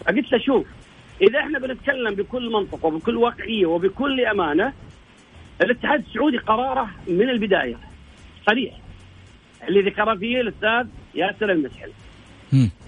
[0.09, 0.67] قلت له شوف
[1.23, 4.73] إذا إحنا بنتكلم بكل منطق وبكل واقعية وبكل أمانة
[5.63, 7.77] الاتحاد السعودي قراره من البداية.
[8.47, 8.75] صريح.
[9.69, 11.91] اللي ذكر فيه الأستاذ ياسر المسحل.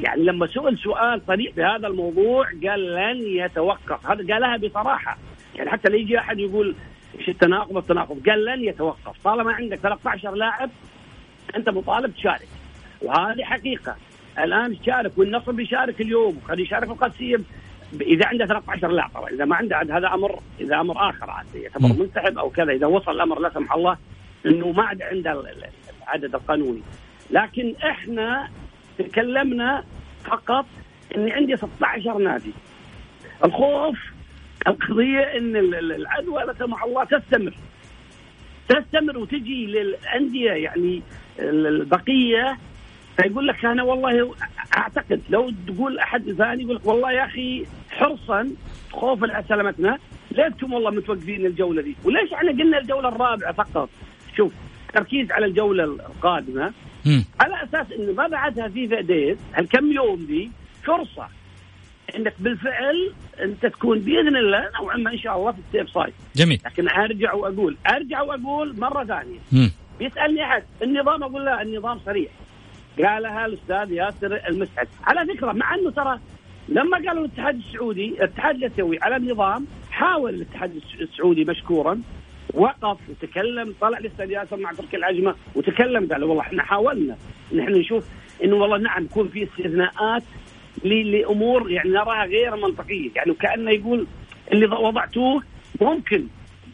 [0.00, 4.06] يعني لما سئل سؤال صريح بهذا الموضوع قال لن يتوقف.
[4.06, 5.18] هذا قالها بصراحة.
[5.56, 6.74] يعني حتى لا يجي أحد يقول
[7.18, 8.28] إيش التناقض؟ التناقض.
[8.28, 9.22] قال لن يتوقف.
[9.24, 10.70] طالما عندك 13 لاعب
[11.56, 12.48] أنت مطالب تشارك.
[13.02, 13.96] وهذه حقيقة.
[14.38, 16.40] الآن تشارك والنصر بيشارك اليوم.
[16.44, 17.36] وقد يشارك القادسيه
[18.00, 19.28] إذا عنده 13 لاعب طبعا.
[19.30, 21.46] إذا ما عنده عاد هذا أمر إذا أمر آخر عاد.
[21.54, 21.88] يعتبر.
[21.88, 23.96] منسحب أو كذا إذا وصل الأمر لا سمح الله
[24.46, 25.64] إنه ما عاد عنده ال- ال-
[26.02, 26.82] العدد القانوني.
[27.30, 28.48] لكن إحنا
[28.98, 29.84] تكلمنا
[30.24, 30.66] فقط
[31.16, 32.52] إني عندي 16 نادي.
[33.44, 33.98] الخوف
[34.66, 37.54] القضية إن ال- ال- العدوى لا سمح الله تستمر.
[38.68, 41.02] تستمر وتجي للأندية يعني
[41.38, 42.58] ال- البقية
[43.22, 44.34] فيقول لك أنا والله
[44.76, 48.48] أعتقد لو تقول أحد ثاني يقول لك والله يا أخي حرصا
[48.92, 49.98] خوفا على سلامتنا
[50.38, 53.88] أنتم والله متوقفين الجولة دي؟ وليش إحنا قلنا الجولة الرابعة فقط؟
[54.36, 54.52] شوف
[54.94, 56.72] تركيز على الجولة القادمة
[57.06, 57.24] مم.
[57.40, 60.50] على أساس إنه ما بعدها FIFA Days هالكم يوم دي
[60.84, 61.28] فرصة
[62.16, 66.14] إنك بالفعل أنت تكون بإذن الله نوعا ما إن شاء الله في ال safe side
[66.36, 69.70] جميل لكن أرجع وأقول أرجع وأقول مرة ثانية مم.
[69.98, 72.30] بيسألني أحد النظام أقول لا النظام صريح
[72.98, 74.88] قالها الأستاذ ياسر المسعد.
[75.04, 76.18] على فكرة مع إنه ترى
[76.68, 82.00] لما قالوا الاتحاد السعودي الاتحاد الاسيوي على النظام حاول الاتحاد الس- السعودي مشكورا
[82.54, 87.16] وقف وتكلم طلع الأستاذ ياسر مع تركي العجمة وتكلم قال والله إحنا حاولنا
[87.52, 88.04] ان إحنا نشوف
[88.44, 90.22] إنه والله نعم يكون في استثناءات
[90.84, 93.10] لأمور يعني نراها غير منطقية.
[93.16, 94.06] يعني وكانه يقول
[94.52, 95.42] اللي وضعتوه
[95.80, 96.26] ممكن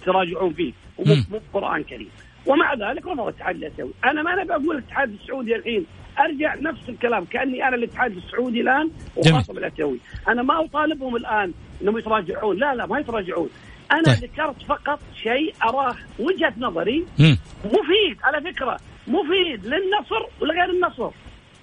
[0.05, 1.25] تراجعون فيه ومو مم.
[1.31, 2.09] مو قرآن كريم.
[2.47, 5.87] ومع ذلك رفض الاتحاد الاسيوي أنا ما أنا بقول الاتحاد السعودي الحين
[6.19, 8.91] أرجع نفس الكلام كأني أنا الاتحاد السعودي الآن.
[9.17, 9.99] وخاصة بالاسيوي
[10.29, 13.49] أنا ما أطالبهم الآن إنهم يتراجعون لا لا ما يتراجعون
[13.93, 14.15] أنا طيب.
[14.15, 17.39] ذكرت فقط شيء أراه وجهة نظري مم.
[17.65, 21.11] مفيد على فكرة مفيد للنصر ولغير النصر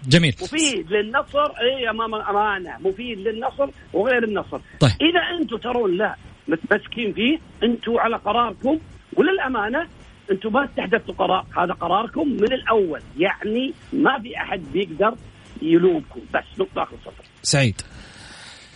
[0.08, 4.92] جميل مفيد للنصر إي أمام أمانة مفيد للنصر وغير النصر طيب.
[5.02, 6.16] إذا أنتم ترون لا
[6.48, 8.80] متمسكين فيه أنتم على قراركم
[9.14, 9.88] وللأمانة
[10.32, 13.02] أنتم ما استحدثتوا قرار هذا قراركم من الأول.
[13.18, 15.16] يعني ما في أحد بيقدر
[15.62, 16.20] يلومكم.
[16.34, 17.82] بس نقطة آخر سطر سعيد.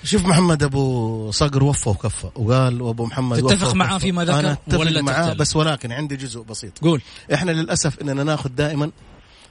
[0.04, 3.98] شوف محمد أبو صقر وفى وكفى وقال وأبو محمد تتفق معاه.
[3.98, 6.80] فيما ذكر أنا أتفق ولا معاه؟ بس ولكن عندي جزء بسيط.
[6.80, 7.02] قول.
[7.34, 8.91] إحنا للأسف إننا ناخذ دائما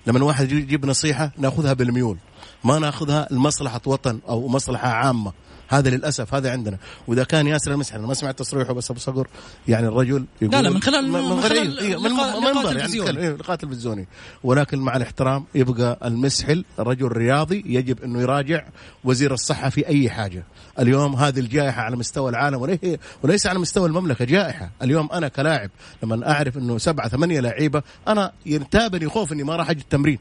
[0.06, 2.16] لما واحد يجي- يجيب نصيحة ناخذها بالميول.
[2.64, 5.32] ما ناخذها لمصلحة وطن أو مصلحة عامة.
[5.68, 6.78] هذا للأسف هذا عندنا.
[7.06, 9.26] وإذا كان ياسر المسحل أنا ما سمعت تصريحه بس أبو صقر
[9.68, 13.56] يعني الرجل يقول لا، لا، من خلال- من خلال إيه، من منبر يعني إيه، لقاء
[13.56, 14.06] تلفزيوني.
[14.44, 18.64] ولكن مع الاحترام يبقى المسحل رجل رياضي يجب أنه يراجع
[19.04, 20.44] وزير الصحة في أي حاجة.
[20.80, 22.78] اليوم هذه الجائحة على مستوى العالم
[23.22, 24.70] وليس على مستوى المملكة جائحة.
[24.82, 25.70] اليوم أنا كلاعب
[26.02, 30.18] لما أعرف أنه سبعة ثمانية لعيبة أنا ينتابني خوف أني ما راح أجي التمرين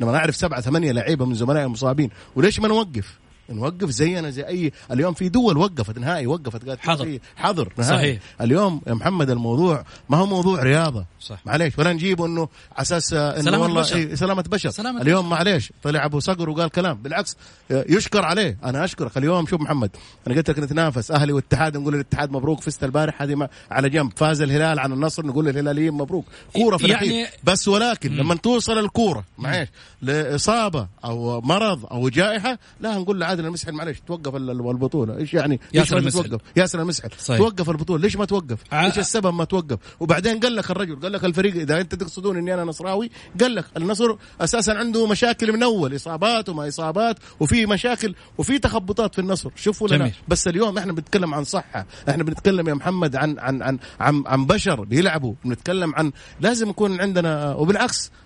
[0.00, 3.18] لما أعرف سبعة ثمانية لعيبة من زملائي مصابين وليش ما نوقف؟
[3.50, 7.18] نوقف زينا زي اي اليوم في دول وقفت نهائي وقفت قالت حظر.
[7.36, 7.96] حظر نهائي.
[7.96, 8.20] صحيح.
[8.40, 11.04] اليوم يا محمد الموضوع ما هو موضوع رياضة.
[11.20, 11.38] صح.
[11.46, 13.96] معليش ولا نجيبه إنه على أساس إنه سلامة والله بشر.
[13.96, 14.70] إيه سلامة بشر.
[14.70, 16.96] سلامة اليوم معليش طلع أبو صقر وقال كلام.
[17.02, 17.36] بالعكس
[17.70, 18.58] يشكر عليه.
[18.64, 19.18] أنا أشكرك.
[19.18, 19.90] اليوم شوف محمد
[20.26, 24.12] أنا قلت لك نتنافس أهلي والاتحاد نقول للاتحاد مبروك فزت البارح هذه على جنب.
[24.16, 26.24] فاز الهلال عن النصر نقول للهلاليين مبروك.
[26.54, 27.28] كورة في يعني-.
[27.44, 29.68] بس ولكن لما توصل الكورة معليش
[30.02, 34.70] لإصابة أو مرض أو جائحة لا نقول له عاد الاتحاد المسحل معلش توقف ال- ال-
[34.70, 35.16] البطولة.
[35.16, 36.24] إيش يعني؟ ياسر المسحل.
[36.28, 37.38] توقف؟ ياسر المسحل صحيح.
[37.38, 38.02] توقف البطولة.
[38.02, 41.54] ليش ما توقف؟ ع- إيش السبب ما توقف؟ وبعدين قال لك الرجل قال لك الفريق
[41.56, 46.48] إذا أنت تقصدون إني أنا نصراوي قال لك النصر أساسا عنده مشاكل من أول إصابات
[46.48, 49.50] وما إصابات وفي مشاكل وفي تخبطات في النصر.
[49.56, 50.12] شوفوا لنا.
[50.28, 51.86] بس اليوم إحنا بنتكلم عن صحة.
[52.08, 55.34] إحنا بنتكلم يا محمد عن عن عن عن, عن بشر بيلعبوا.
[55.44, 58.25] بنتكلم عن لازم يكون عندنا وبالعكس آه، آه،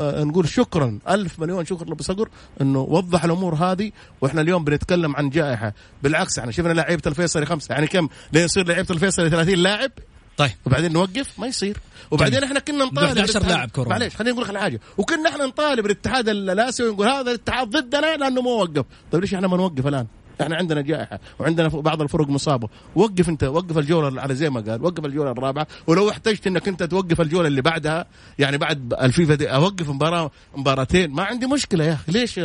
[0.00, 2.28] نقول شكرا ألف مليون شكر لأبو صقر
[2.60, 5.72] إنه وضح الأمور هذه وإحنا اليوم بنتكلم عن جائحة.
[6.02, 7.72] بالعكس إحنا شفنا لعيبة الفيصلي خمسة.
[7.72, 9.90] يعني كم؟ لين يصير لعيبة الفيصلي 30 لاعب؟
[10.36, 10.50] طيب.
[10.66, 11.76] وبعدين نوقف؟ ما يصير.
[12.10, 13.90] وبعدين إحنا كنا نطالب 11 الاتحاد- لاعب كورونا.
[13.98, 14.80] معليش خليني أقول لك حاجة.
[14.98, 18.84] وكنا إحنا نطالب الاتحاد الآسيوي ونقول هذا الاتحاد ضدنا لأنه ما وقف.
[19.12, 20.06] طيب ليش إحنا ما نوقف الآن؟
[20.40, 22.68] إحنا عندنا جائحة وعندنا بعض الفرق مصابة.
[22.94, 25.66] وقف انت وقف الجولة على زي ما قال وقف الجولة الرابعة.
[25.86, 28.06] ولو احتجت انك انت توقف الجولة اللي بعدها
[28.38, 31.10] يعني بعد الفيفا دي أوقف مباراة مباراتين.
[31.10, 32.12] ما عندي مشكلة يا أخي.
[32.12, 32.40] ليش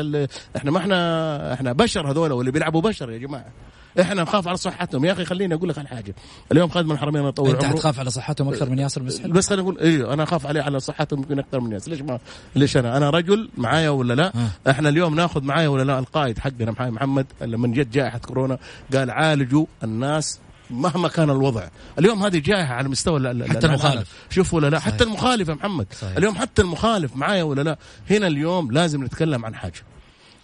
[0.55, 3.51] إحنا ما إحنا إحنا بشر هذول واللي بيلعبوا بشر يا جماعة.
[3.99, 5.05] إحنا نخاف على صحتهم.
[5.05, 6.15] يا أخي خليني أقول لك على حاجة.
[6.51, 9.61] اليوم خادم الحرمين الله يطول أنت حتخاف على صحتهم أكثر من ياسر مسحل بس خليني
[9.63, 12.19] أقول أيوه أنا أخاف عليه على صحته ممكن أكثر من الناس ليش ما
[12.55, 14.71] ليش أنا؟ أنا رجل معايا ولا لا؟ آه.
[14.71, 18.57] إحنا اليوم ناخذ معايا ولا لا؟ القائد حقنا محمد لما جت جائحة كورونا
[18.93, 21.67] قال عالجوا الناس مهما كان الوضع.
[21.99, 23.67] اليوم هذه جائحة على مستوى ال- حتى.
[23.67, 24.07] المخالف.
[24.29, 24.93] شوف ولا لا؟ صحيح.
[24.93, 25.87] حتى المخالف يا محمد.
[26.01, 26.17] صحيح.
[26.17, 27.77] اليوم حتى المخالف معايا ولا لا؟
[28.09, 29.73] هنا اليوم لازم نتكلم عن حاجة.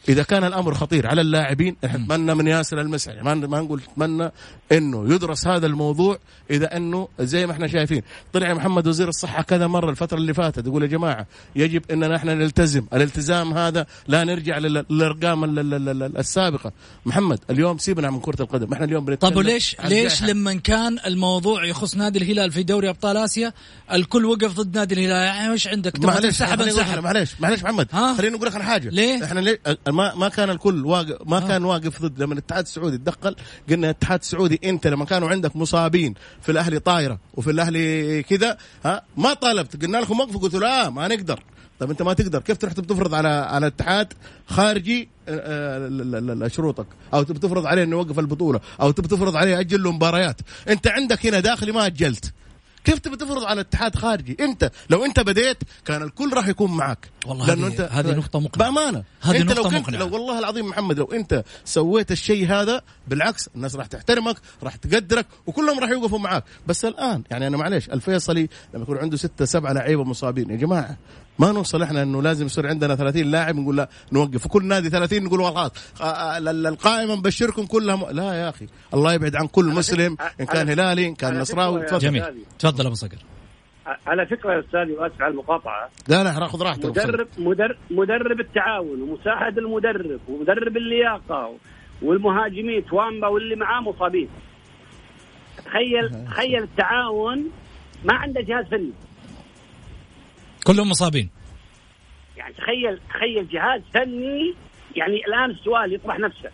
[0.09, 4.31] إذا كان الأمر خطير على اللاعبين نتمنى من ياسر المسعي ما ما نقول نتمنى
[4.71, 6.19] إنه يدرس هذا الموضوع
[6.51, 8.01] إذا إنه زي ما إحنا شايفين.
[8.33, 12.33] طلع محمد وزير الصحة كذا مرة الفترة اللي فاتت يقول يا جماعة يجب إننا إحنا
[12.33, 12.85] نلتزم.
[12.93, 16.71] الالتزام هذا لا نرجع لل- للأرقام ال- ال- ال- السابقة.
[17.05, 18.73] محمد اليوم سيبنا من كرة القدم.
[18.73, 20.23] إحنا اليوم طب وليش ليش.
[20.23, 23.53] لما كان الموضوع يخص نادي الهلال في دوري أبطال آسيا
[23.93, 27.03] الكل وقف ضد نادي الهلال؟ يعني إيش عندك؟ معلش انسحب.
[27.03, 28.89] معلش معلش محمد؟ خليني أقول لك على حاجة.
[28.89, 32.97] ليه؟ إحنا ليه ما ما كان الكل واقف ما كان واقف ضد لما الاتحاد السعودي
[32.97, 33.35] تدخل
[33.69, 39.01] قلنا الاتحاد السعودي انت لما كانوا عندك مصابين في الأهلي طايرة وفي الأهلي كذا ها
[39.17, 39.81] ما طالبت.
[39.81, 41.39] قلنا لكم وقفوا قلتوا لا ما نقدر.
[41.79, 42.39] طيب أنت ما تقدر.
[42.39, 44.13] كيف تروح بتفرض على على الاتحاد
[44.47, 49.59] خارجي آه، آه، شروطك؟ أو تبي تفرض عليه إنه يوقف البطولة أو تبي تفرض عليه
[49.59, 50.41] أجل له مباريات.
[50.69, 52.33] أنت عندك هنا داخلي ما أجلت.
[52.83, 57.09] كيف تبي تفرض على اتحاد خارجي انت لو انت بديت كان الكل راح يكون معك
[57.25, 58.69] والله هذه- هذه نقطة مقنعة.
[58.71, 59.99] بأمانة هذه انت لو نقطة كنت مقنعة.
[59.99, 65.25] لو والله العظيم محمد لو انت سويت الشيء هذا بالعكس الناس راح تحترمك راح تقدرك
[65.47, 69.73] وكلهم راح يوقفوا معاك بس الآن يعني أنا معليش الفيصلي لما يكون عنده ستة سبعة
[69.73, 70.97] لعيبة مصابين يا جماعة
[71.39, 74.45] ما نوصل إحنا إنه لازم يصير عندنا 30 لاعب نقول لا نوقف.
[74.45, 75.71] وكل نادي 30 نقول والله خلاص
[76.01, 78.05] آه، آه، ال- القائمة نبشركم كلها م...
[78.11, 81.81] لا يا أخي الله يبعد عن كل مسلم إن كان هلالي إن كان نصراوي.
[81.85, 81.99] تفضل.
[81.99, 82.23] جميل.
[82.59, 83.17] تفضل أبو صقر.
[84.07, 85.89] على فكرة يا أستاذي واسف على المقاطعة.
[86.07, 91.53] لا لا ناخذ راحتك مدرب مدرب مدرب التعاون ومساعد المدرب ومدرب اللياقة
[92.01, 94.29] والمهاجمين توامبا واللي معاه مصابين.
[95.65, 97.49] تخيل تخيل التعاون
[98.05, 98.91] ما عنده جهاز فني.
[100.67, 101.29] كلهم مصابين.
[102.37, 104.53] يعني تخيل تخيل جهاز فني
[104.95, 106.49] يعني الآن السؤال يطرح نفسه.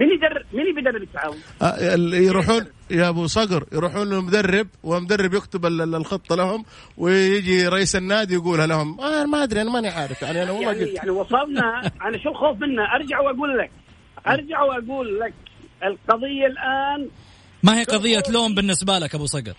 [0.00, 5.80] مين يدرب مين بيدرب التعاون؟ آه، يروحون يا أبو صقر يروحون للمدرب والمدرب يكتب ال-
[5.82, 6.64] ال- الخطة لهم
[6.96, 9.00] ويجي رئيس النادي يقولها لهم.
[9.00, 10.94] آه ما أدري أنا ماني عارف يعني أنا والله يعني, قلت.
[10.94, 13.70] يعني وصلنا أنا شو الخوف منا أرجع وأقول لك
[14.26, 15.34] أرجع وأقول لك
[15.84, 17.08] القضية الآن
[17.62, 19.54] ما هي قضية لوم بالنسبة لك أبو صقر؟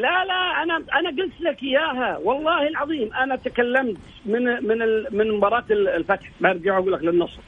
[0.00, 2.18] لا لا أنا أنا قلت لك إياها.
[2.24, 6.30] والله العظيم أنا تكلمت من من ال- من مباراة ال- الفتح.
[6.40, 7.40] برجع أقول لك للنصر.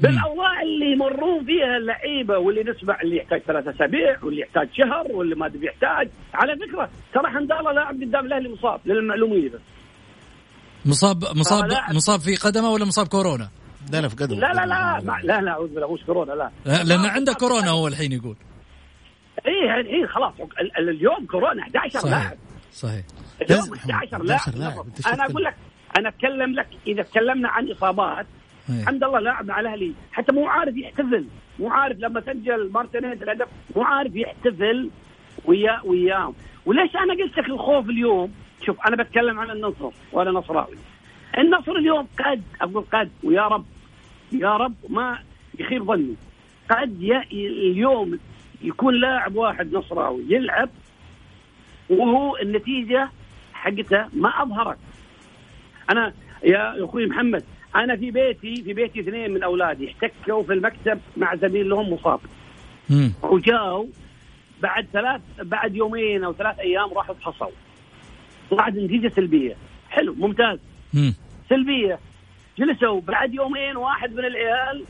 [0.00, 5.34] بالاوضاع اللي يمرون فيها اللعيبة واللي نسمع اللي يحتاج ثلاثة أسابيع واللي يحتاج شهر واللي
[5.34, 9.60] ما أدري يحتاج على فكرة ترى حمدالله لاعب قدام الاهلي مصاب للمعلوميه بس
[10.86, 11.94] مصاب مصاب لاعب.
[11.94, 13.48] مصاب في قدمه ولا مصاب كورونا؟
[13.92, 16.50] لا لا في قدم لا لا لا لا لا أعوذ بالله مش كورونا لا.
[16.66, 18.36] لا، لأن عنده كورونا هو الحين يقول.
[19.46, 20.32] إيه الحين خلاص.
[20.40, 22.36] ال- ال- اليوم كورونا 11 صحيح لاعب.
[22.72, 23.04] صحيح.
[23.42, 24.86] اليوم لازم- 11 11 لاعب.
[25.12, 25.54] أنا أقول لك
[25.98, 28.26] أنا أتكلم لك إذا تكلمنا عن إصابات
[28.70, 28.80] إيه.
[28.82, 29.92] الحمد لله لاعب مع الأهلي.
[30.12, 31.24] حتى مو عارف يحتفل
[31.58, 34.90] مو عارف لما سجل مارتينيز الهدف مو عارف يحتفل
[35.44, 36.34] ويا وياهم.
[36.66, 38.32] وليش أنا قلت لك الخوف اليوم؟
[38.66, 40.76] شوف أنا بتكلم عن النصر وأنا نصراوي.
[41.38, 43.64] النصر اليوم قد أقول قد ويا رب
[44.32, 45.18] يا رب ما
[45.58, 46.14] يخيب ظني.
[46.70, 48.18] قد اليوم
[48.62, 50.68] يكون لاعب واحد نصراوي يلعب
[51.90, 53.10] وهو النتيجة
[53.52, 54.78] حقته ما أظهرت.
[55.90, 56.12] أنا
[56.44, 57.44] يا أخوي محمد
[57.76, 62.20] أنا في بيتي في بيتي اثنين من أولادي احتكوا في المكتب مع زميل لهم مصاب.
[63.22, 63.86] وجاوا
[64.62, 67.50] بعد ثلاث بعد يومين أو ثلاث أيام راحوا فحصوا
[68.50, 69.56] طلعت نتيجة سلبية.
[69.90, 70.58] حلو ممتاز.
[70.94, 71.14] مم.
[71.48, 71.98] سلبية.
[72.58, 74.84] جلسوا بعد يومين واحد من العيال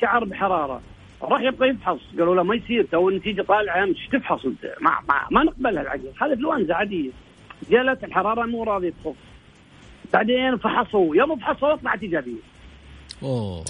[0.00, 0.82] شعر بحرارة.
[1.22, 2.00] راح يبغى يفحص.
[2.18, 4.74] قالوا له ما يصير تو النتيجة طالعة إيش تفحص أنت.
[4.80, 6.12] ما, ما, ما نقبلها العقل.
[6.22, 7.10] هذه انفلونزا عاديه
[7.70, 9.16] جلت الحرارة مو راضية تخف.
[10.12, 11.16] بعدين فحصوا.
[11.16, 12.40] يوم فحصوا طلعت إيجابية.
[13.22, 13.64] أوه.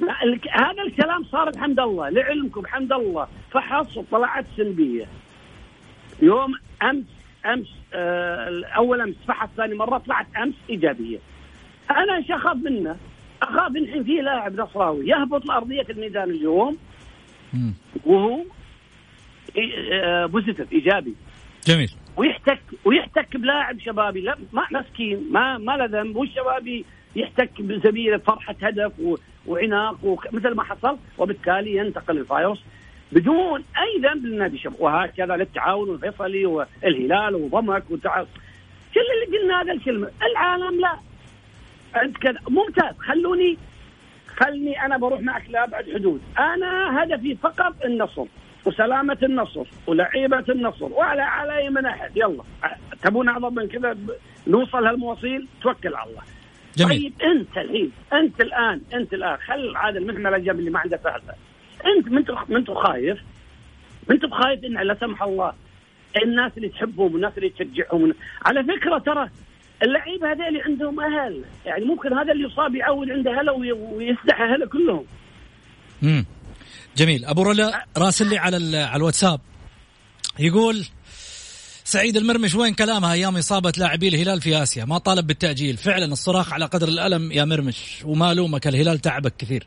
[0.00, 0.14] لا،
[0.50, 2.08] هذا الكلام صار الحمد لله.
[2.08, 3.28] لعلمكم الحمد لله.
[3.50, 5.06] فحص وطلعت سلبية.
[6.22, 7.04] يوم امس
[7.46, 11.18] أمس آه اول أمس فحص ثاني مرة طلعت أمس إيجابية.
[11.90, 12.96] أنا إيش اخاف منه؟
[13.42, 16.76] اخاف الحين في لاعب نصراوي يهبط لارضيه الميدان اليوم.
[18.04, 18.44] وهو
[19.92, 21.14] آه، بوزيتيف إيجابي.
[21.66, 21.90] جميل.
[22.16, 26.16] ويحتك ويحتك بلاعب شبابي لا ما مسكين ما ما له ذنب.
[26.16, 26.84] والشبابي
[27.16, 28.92] يحتك بسبيل فرحه هدف
[29.46, 32.60] وعناق مثل ما حصل وبالتالي ينتقل الفيروس
[33.12, 34.80] بدون أي ذنب للنادي الشباب.
[34.80, 38.28] وهكذا للتعاون الفيصلي والهلال وضمك والتعاون
[38.94, 40.10] كل اللي قلنا هذا الكلمة.
[40.30, 41.09] العالم لا.
[41.96, 42.38] أنت كذا.
[42.48, 42.94] ممتاز.
[42.98, 43.58] خلوني
[44.26, 46.20] خلني أنا بروح معك لأبعد حدود.
[46.38, 48.24] أنا هدفي فقط النصر
[48.64, 52.16] وسلامة النصر ولعيبة النصر وعلى على أي من أحد.
[52.16, 52.42] يلا.
[53.02, 53.96] تبون أعظم من كذا؟
[54.46, 56.22] نوصل هالمواصيل؟ توكل على الله.
[56.76, 57.12] جميل.
[57.20, 59.36] طيب أنت الحين أنت الآن أنت الآن.
[59.36, 61.34] خل عاد المحمل الجنب اللي ما عنده فهلة
[61.84, 63.18] من انت من انت خايف
[64.08, 65.52] من انت بخايف إن لا سمح الله
[66.22, 68.14] الناس اللي تحبهم والناس اللي تشجعهم.
[68.46, 69.30] على فكرة ترى
[69.82, 71.44] اللعيبة هذول عندهم أهل.
[71.66, 75.04] يعني ممكن هذا اللي يصاب يعود عنده هلا وي- ويسدح أهله كلهم.
[76.02, 76.24] مم.
[76.96, 77.24] جميل.
[77.24, 79.40] أبو رلا راسل لي على على الواتساب.
[80.38, 80.86] يقول
[81.84, 85.76] سعيد المرمش وين كلامها أيام إصابة لاعبي الهلال في آسيا؟ ما طالب بالتأجيل.
[85.76, 89.66] فعلا الصراخ على قدر الألم يا مرمش وما لومك الهلال تعبك كثير.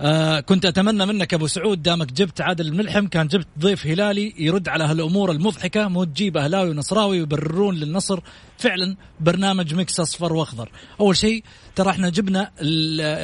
[0.00, 4.68] آه كنت أتمنى منك أبو سعود دامك جبت عادل الملحم كان جبت ضيف هلالي يرد
[4.68, 8.20] على هالأمور المضحكة مو تجيب أهلاوي ونصراوي ويبررون للنصر.
[8.58, 10.70] فعلا برنامج mix أصفر وأخضر.
[11.00, 11.44] أول شيء
[11.74, 12.52] ترى إحنا جبنا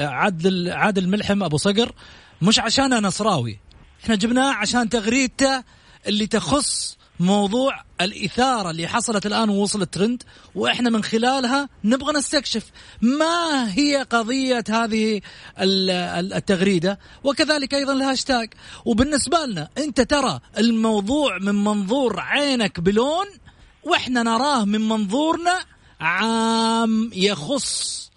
[0.08, 1.92] عادل عادل الملحم أبو صقر
[2.42, 3.58] مش عشان أنا نصراوي.
[4.04, 5.64] إحنا جبناه عشان تغريدته
[6.06, 10.22] اللي تخص موضوع الإثارة اللي حصلت الآن ووصلت ترند
[10.54, 12.64] وإحنا من خلالها نبغى نستكشف
[13.02, 15.20] ما هي قضية هذه
[15.60, 18.54] ال- ال- التغريدة وكذلك أيضا الهاشتاج.
[18.84, 23.26] وبالنسبة لنا أنت ترى الموضوع من منظور عينك بلون
[23.84, 25.58] وإحنا نراه من منظورنا
[26.00, 28.10] عام يخص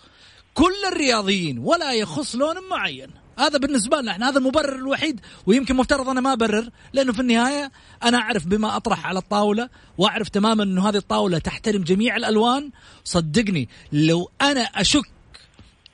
[0.54, 3.10] كل الرياضيين ولا يخص لون معين.
[3.40, 7.72] هذا بالنسبة لنا إحنا هذا المبرر الوحيد ويمكن مفترض أنا ما أبرر لأنه في النهاية
[8.04, 12.72] أنا أعرف بما أطرح على الطاولة وأعرف تماما إنه هذه الطاولة تحترم جميع الألوان.
[13.04, 15.06] صدقني لو أنا أشك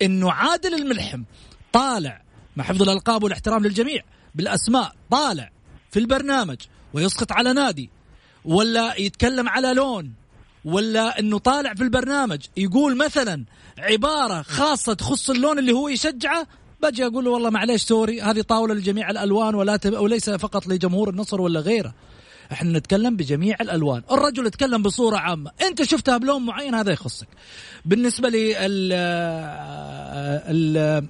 [0.02, 1.24] إنه عادل الملحم
[1.74, 2.22] طالع
[2.56, 4.04] مع حفظ الألقاب والاحترام للجميع
[4.36, 5.52] بالأسماء طالع
[5.92, 6.58] في البرنامج
[6.94, 7.90] ويسقط على نادي
[8.46, 10.14] ولا يتكلم على لون
[10.66, 13.46] ولا إنه طالع في البرنامج يقول مثلا
[13.78, 16.48] عبارة خاصة تخص اللون اللي هو يشجعه
[16.82, 19.94] باجي أقول له والله معليش سوري هذه طاولة لجميع الألوان ولا تب...
[19.94, 21.94] وليس فقط لجمهور النصر ولا غيره.
[22.52, 24.04] إحنا نتكلم بجميع الألوان.
[24.12, 25.52] الرجل يتكلم بصورة عامة.
[25.62, 27.28] أنت شفتها بلون معين هذا يخصك.
[27.86, 28.94] بالنسبة لي ال
[30.78, 31.08] ال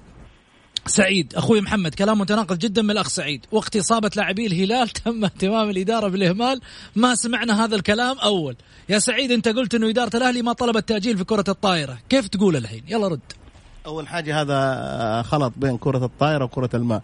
[0.88, 3.45] سعيد أخوي محمد كلام متناقض جدا من الأخ سعيد.
[3.51, 6.61] وقت إصابة لاعبي الهلال تم اهتمام الإدارة بالإهمال.
[6.95, 8.55] ما سمعنا هذا الكلام أول.
[8.89, 11.97] يا سعيد أنت قلت إنه إدارة الأهلي ما طلبت تأجيل في كرة الطائرة.
[12.09, 13.41] كيف تقول الحين؟ يلا رد.
[13.86, 17.02] أول حاجة هذا خلط بين كرة الطائرة وكرة الماء.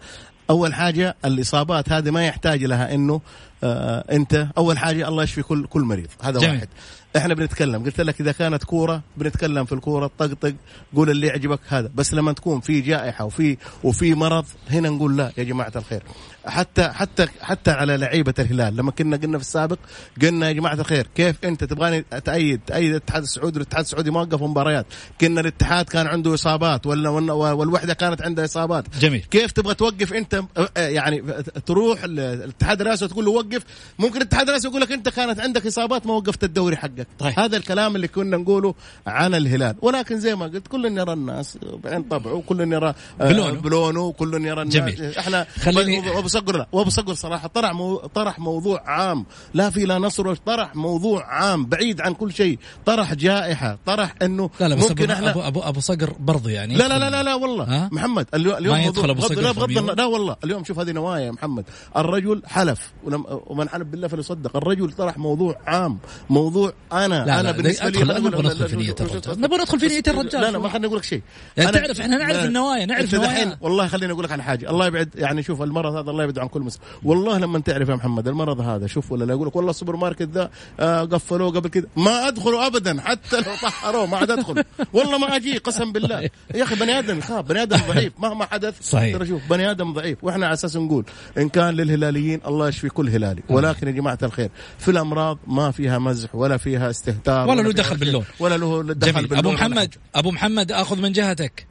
[0.50, 3.20] أول حاجة الإصابات هذه ما يحتاج لها إنه
[3.64, 6.08] آه أنت أول حاجة الله يشفي كل كل مريض.
[6.22, 6.54] هذا جميل.
[6.54, 6.68] واحد.
[7.16, 10.54] إحنا بنتكلم قلت لك إذا كانت كورة بنتكلم في الكورة طقطق
[10.96, 11.90] قول اللي يعجبك هذا.
[11.94, 16.02] بس لما تكون في جائحة وفي وفي مرض هنا نقول لا يا جماعة الخير.
[16.46, 18.76] حتى حتى حتى على لعيبة الهلال.
[18.76, 19.78] لما كنا قلنا في السابق
[20.22, 24.48] قلنا يا جماعة الخير كيف أنت تبغاني تأيد تأيد الاتحاد السعودي؟ والاتحاد السعودي ما وقفوا
[24.48, 24.86] مباريات.
[25.20, 28.84] كنا الاتحاد كان عنده إصابات ولا والوحدة كانت عندها إصابات.
[29.00, 29.24] جميل.
[29.30, 30.42] كيف تبغى توقف أنت؟
[30.76, 31.22] يعني
[31.66, 33.62] تروح ال- الاتحاد الرئاسي وتقول له وقف.
[33.98, 37.06] ممكن الاتحاد الرئاسي يقول لك أنت كانت عندك إصابات ما وقفت الدوري حقك.
[37.18, 37.32] طيب.
[37.38, 38.74] هذا الكلام اللي كنا نقوله
[39.06, 39.76] عن الهلال.
[39.82, 43.60] ولكن زي ما قلت كل يرى الناس بعين طبعه وكل يرى آه، بلونه.
[43.60, 44.76] بلونه وكل يرى الناس.
[44.76, 45.14] جميل.
[45.18, 45.98] إحنا خليني-
[46.28, 50.34] وابو صقر لا وابو صقر صراحة طرح مو طرح موضوع عام لا في لا نصر
[50.34, 55.04] طرح موضوع عام بعيد عن كل شيء طرح جائحه طرح انه لا لا بس ممكن
[55.04, 57.88] أبو, إحنا أبو, أبو, ابو صقر برضو يعني لا لا لا لا, لا والله ها؟
[57.92, 60.92] محمد اليو- اليوم ما يدخل أبو بغض- صقر لا بغض لا والله اليوم شوف هذه
[60.92, 61.64] نوايا يا محمد
[61.96, 65.98] الرجل حلف ولم ومن حلف بالله فليصدق الرجل طرح موضوع عام
[66.30, 69.40] موضوع أنا لا أنا لا بالنسبة لي نبغى ندخل في شوف- الرجال.
[69.40, 70.40] نبغى ندخل في نية الرجال.
[70.40, 71.22] لا لا ما خليني أقول لك شيء
[71.56, 73.58] يعني تعرف إحنا نعرف النوايا، نعرف أنت دحين نوايا.
[73.60, 76.48] والله خليني أقول لك على حاجة الله يبعد يعني شوف المرض هذا الله يبعد عن
[76.48, 76.82] كل مسلم.
[77.04, 80.22] والله لما تعرف يا محمد المرض هذا شوف ولا لا يقول لك والله السوبر ماركت
[80.28, 80.50] ذا
[80.80, 81.86] آه، قفلوه قبل كذا.
[81.96, 84.64] ما ادخله ابدا حتى لو طهروه ما عاد أدخل.
[84.92, 86.20] والله ما أجي قسم بالله.
[86.54, 88.12] يا أخي بني آدم يخاف بني آدم ضعيف.
[88.18, 89.16] مهما حدث صحيح.
[89.16, 90.24] ترى شوف بني آدم ضعيف.
[90.24, 91.04] وإحنا على أساس نقول
[91.38, 93.42] إن كان للهلاليين الله يشفي كل هلالي.
[93.48, 97.96] ولكن يا جماعة الخير في الأمراض ما فيها مزح ولا فيها استهتار ولا له دخل.
[97.96, 98.24] باللون.
[98.40, 99.94] ولا له دخل باللون ابو محمد.
[100.14, 101.66] أبو محمد آخذ من جهتك.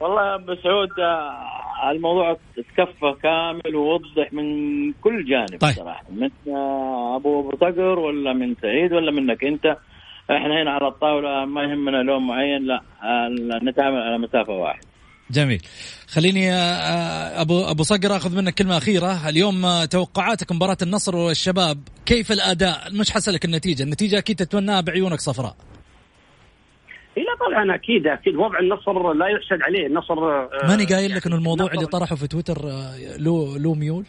[0.00, 4.46] والله أبو سعود آه، الموضوع تكفى كامل ووضح من
[4.92, 5.72] كل جانب طيب.
[5.74, 6.04] صراحة.
[6.10, 9.66] من آه، أبو أبو صقر ولا من سعيد ولا منك أنت
[10.30, 13.28] إحنا هنا على الطاولة ما يهمنا لون معين لا آه،
[13.62, 14.88] نتعامل على مسافة واحدة.
[15.30, 15.62] جميل.
[16.08, 16.52] خليني
[17.42, 19.28] أبو أبو صقر أخذ منك كلمة أخيرة.
[19.28, 23.82] اليوم توقعاتك مباراة النصر والشباب كيف الأداء؟ مش حسلك النتيجة.
[23.82, 25.56] النتيجة أكيد تتمناها بعيونك صفراء.
[27.40, 29.86] طبعا أكيد أكيد وضع النصر لا يحسد عليه.
[29.86, 33.58] النصر آه، ماني قايل لك إنه يعني الموضوع النصر- اللي طرحه في تويتر آه، له
[33.58, 34.04] له ميول؟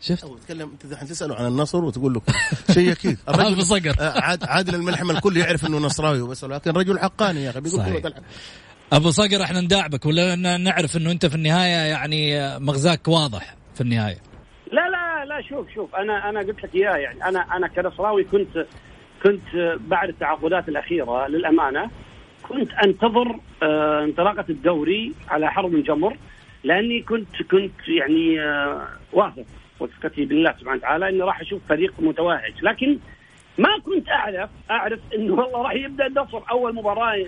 [0.00, 2.20] شفت؟ تتكلم أنت الحين تسأله عن النصر وتقول له
[2.74, 3.18] شيء أكيد.
[3.28, 3.94] أبو صقر.
[4.00, 8.12] آه، عاد عادل الملحم الكل يعرف إنه نصراوي بس لكن رجل حقاني يا أخي بيقول.
[8.92, 14.16] أبو صقر إحنا نداعبك ولا نعرف إنه أنت في النهاية يعني مغزاك واضح في النهاية؟
[14.72, 18.66] لا لا لا شوف شوف أنا أنا قلت لك اياه يعني أنا أنا كنصراوي كنت
[19.22, 21.90] كنت بعد التعاقدات الأخيرة للأمانة
[22.48, 26.16] كنت أنتظر آه، انطلاقة الدوري على حرب جمر
[26.64, 29.44] لأني كنت كنت يعني آه، واثق
[29.80, 32.98] وثقتي بالله سبحانه وتعالى إني راح أشوف فريق متوهج لكن
[33.58, 37.26] ما كنت أعرف أعرف إنه والله راح يبدأ النصر أول مباراة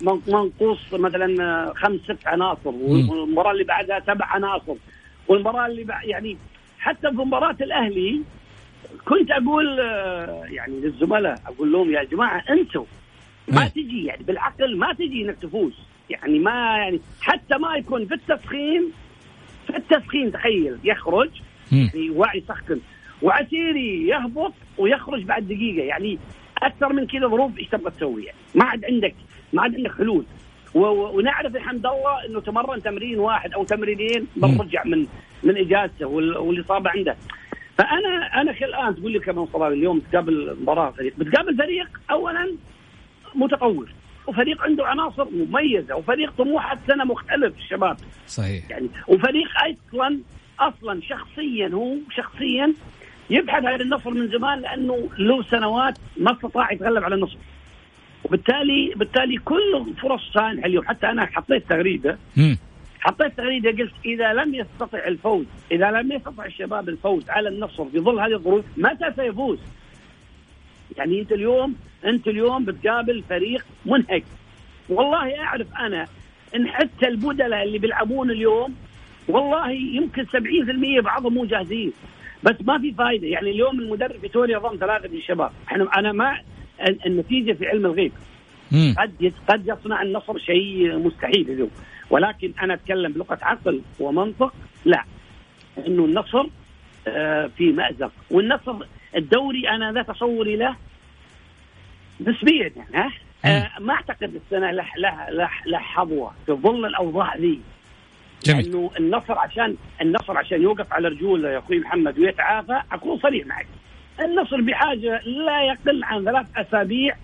[0.00, 2.70] من- منقوص مثلا آه، خمس ست عناصر
[3.10, 4.74] والمباراة اللي بعدها سبع عناصر
[5.28, 6.36] والمباراة اللي بعد يعني
[6.78, 8.20] حتى في مباراة الأهلي
[9.04, 9.78] كنت أقول
[10.50, 12.84] يعني للزملاء أقول لهم يا جماعة انسوا
[13.48, 13.68] ما إيه.
[13.68, 15.72] تجي يعني بالعقل ما تجي إنك تفوز.
[16.10, 18.90] يعني ما يعني حتى ما يكون في التسخين
[19.66, 21.30] في التسخين تخيل يخرج.
[21.72, 22.80] يعني واعي يسخن
[23.22, 25.84] وعسيري يهبط ويخرج بعد دقيقة.
[25.84, 26.18] يعني
[26.62, 29.14] أكثر من كذا ظروف إيش تبغى تسوي يعني؟ ما عاد عندك
[29.52, 30.24] ما عاد عندك حلول.
[30.74, 35.06] ونعرف الحمد لله إنه تمرن تمرين واحد أو تمرينين برجع من
[35.42, 37.16] من إجازته وال- والإصابة عنده.
[37.78, 41.12] فانا أنا الان تقول لي كمان صلاح اليوم تقابل مباراة فريق.
[41.18, 42.52] بتقابل فريق اولا
[43.36, 43.92] متطور
[44.26, 48.70] وفريق عنده عناصر مميزة وفريق طموحه سنة مختلف الشباب صحيح.
[48.70, 50.18] يعني وفريق أصلا
[50.60, 52.72] أصلا شخصيا هو شخصيا
[53.30, 57.36] يبحث عن النصر من زمان لأنه له سنوات ما استطاع يتغلب على النصر.
[58.24, 60.84] وبالتالي بالتالي كل فرص سانحة اليوم.
[60.84, 62.18] حتى أنا حطيت تغريدة.
[62.36, 62.58] مم.
[63.00, 68.00] حطيت تغريدة قلت إذا لم يستطع الفوز إذا لم يستطع الشباب الفوز على النصر في
[68.00, 69.58] ظل هذه الظروف متى سيفوز؟
[70.96, 71.74] يعني انت اليوم
[72.04, 74.24] انت اليوم بتقابل فريق منهك.
[74.88, 76.06] والله أعرف أنا
[76.56, 78.74] إن حتى البدلاء اللي بيلعبون اليوم
[79.28, 81.92] والله يمكن 70% بعضهم مو جاهزين.
[82.42, 85.50] بس ما في فائده يعني اليوم المدرب في سوريا ضم ثلاثة من الشباب.
[85.68, 86.40] إحنا أنا ما
[87.06, 88.12] النتيجة في علم الغيب.
[88.72, 88.94] مم.
[88.98, 91.70] قد قد يصنع النصر شيء مستحيل اليوم.
[92.10, 94.54] ولكن أنا أتكلم بلغة عقل ومنطق.
[94.84, 95.04] لا.
[95.86, 96.46] إنه النصر
[97.08, 98.12] آه، في مأزق.
[98.30, 98.76] والنصر
[99.16, 100.76] الدوري أنا ذا تصوري له
[102.20, 103.12] نسبيا يعني ها؟
[103.44, 107.60] آه، ما أعتقد السنة له له له, له حظوة في ظل الأوضاع ذي.
[108.44, 108.64] جميل.
[108.64, 113.66] لأنه النصر عشان النصر عشان يوقف على رجوله يا أخوي محمد ويتعافى أكون صريح معك.
[114.20, 117.16] النصر بحاجة لا يقل عن ثلاث أسابيع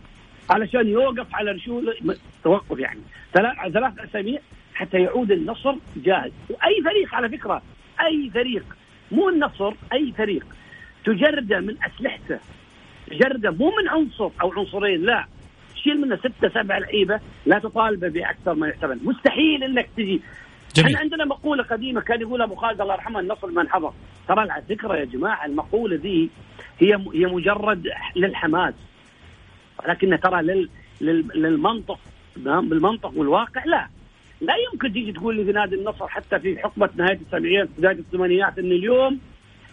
[0.50, 1.94] علشان يوقف على رجوله
[2.44, 3.00] توقف يعني.
[3.34, 4.40] ثلاث ثلاث أسابيع
[4.74, 6.32] حتى يعود النصر جاهز.
[6.50, 7.62] وأي فريق على فكرة
[8.00, 8.64] أي فريق
[9.12, 10.46] مو النصر أي فريق.
[11.04, 12.38] تجردة من أسلحته.
[13.10, 15.26] تجردة مو من عنصر أو عنصرين لا.
[15.74, 20.20] شيل منه ستة سبع لعيبة لا تطالبه بأكثر ما يحتمل مستحيل إنك تجي.
[20.74, 20.88] جميل.
[20.88, 23.92] إحنا عندنا مقولة قديمة كان يقولها أبو خالد الله يرحمه النصر من حضر.
[24.28, 26.30] ترى على فكرة يا جماعة المقولة ذي
[26.78, 28.74] هي هي مجرد للحماس.
[29.84, 30.68] ولكنها ترى لل
[31.00, 31.98] لل للمنطق
[32.44, 33.88] نعم، بالمنطق والواقع لا.
[34.40, 38.58] لا يمكن تيجي تقول لي في نادي النصر حتى في حقبة نهاية السبعينات بداية الثمانينات
[38.58, 39.20] إن اليوم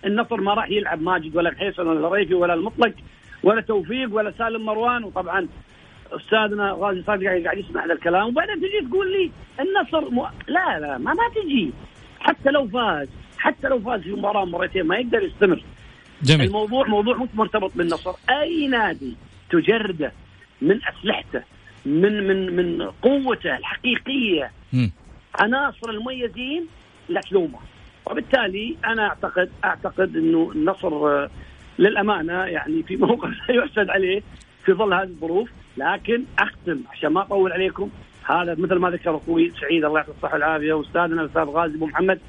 [0.05, 2.93] النصر ما راح يلعب ماجد ولا الحيسن ولا الريفي ولا المطلق
[3.43, 5.03] ولا توفيق ولا سالم مروان.
[5.03, 5.47] وطبعا
[6.11, 8.27] أستاذنا غازي صادق قاعد قاعد يسمع هذا الكلام.
[8.27, 10.27] وبعدين تجي تقول لي النصر م...
[10.47, 11.71] لا لا ما ما تجي.
[12.19, 15.63] حتى لو فاز حتى لو فاز في مباراة مرتين ما يقدر يستمر.
[16.23, 16.47] جميل.
[16.47, 18.13] الموضوع موضوع مش مرتبط بالنصر.
[18.29, 19.15] أي نادي
[19.49, 20.11] تجرده
[20.61, 21.43] من أسلحته
[21.85, 24.51] من من من قوته الحقيقية.
[25.39, 26.65] عناصر المميزين
[27.09, 27.59] لا تلومه
[28.09, 31.29] وبالتالي أنا اعتقد أعتقد إنه النصر آه،
[31.79, 34.21] للأمانة يعني في موقف لا يحسد عليه
[34.65, 35.49] في ظل هذه الظروف.
[35.77, 37.89] لكن أختم عشان ما أطول عليكم.
[38.23, 40.73] هذا مثل ما ذكر أخوي سعيد الله يعطيه الصحة والعافية.
[40.73, 42.19] واستاذنا الأستاذ غازي أبو محمد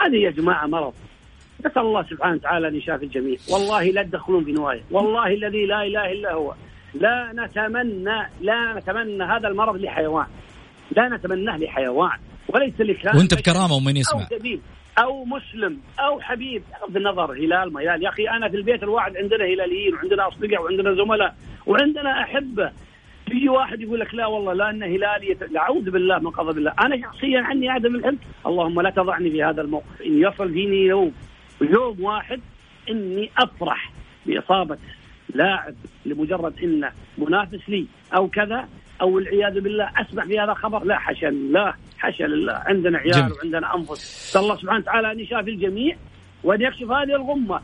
[0.00, 0.94] هذه يا جماعة مرض.
[1.66, 3.36] نسأل الله سبحانه وتعالى أن يشافي الجميع.
[3.52, 4.82] والله لا تدخلون في نوايا.
[4.90, 6.54] والله الذي لا إله إلا هو.
[6.94, 10.26] لا نتمنى لا نتمنى هذا المرض لحيوان.
[10.96, 12.18] لا نتمناه لحيوان.
[12.48, 14.26] وليس لكائن وأنت بكرامة ومن يسمع.
[15.02, 19.16] أو مسلم أو حبيب بغض النظر هلال ما هلال يا أخي أنا في البيت الواحد
[19.16, 21.34] عندنا هلاليين وعندنا أصدقاء وعندنا زملاء
[21.66, 22.72] وعندنا أحبة.
[23.32, 26.58] يجي واحد يقول لك لا والله لا انه هلالي يت- لا أعوذ بالله من غضب
[26.58, 30.02] الله أنا شخصيا عني عدم العلم اللهم لا تضعني في هذا الموقف.
[30.06, 31.12] إن يصل فيني يوم
[31.60, 32.40] يوم واحد
[32.90, 33.92] إني أفرح
[34.26, 34.78] بإصابة
[35.34, 35.74] لاعب
[36.06, 37.86] لمجرد إنه منافس لي
[38.16, 38.68] أو كذا
[39.00, 40.84] أو والعياذ بالله أسمع في هذا الخبر.
[40.84, 42.52] لا حاشا لله حاشا لله.
[42.52, 43.32] عندنا عيال جميل.
[43.32, 44.36] وعندنا أنفس.
[44.36, 45.96] الله سبحانه وتعالى أن يشافي الجميع
[46.44, 47.60] وأن يكشف هذه الغمة.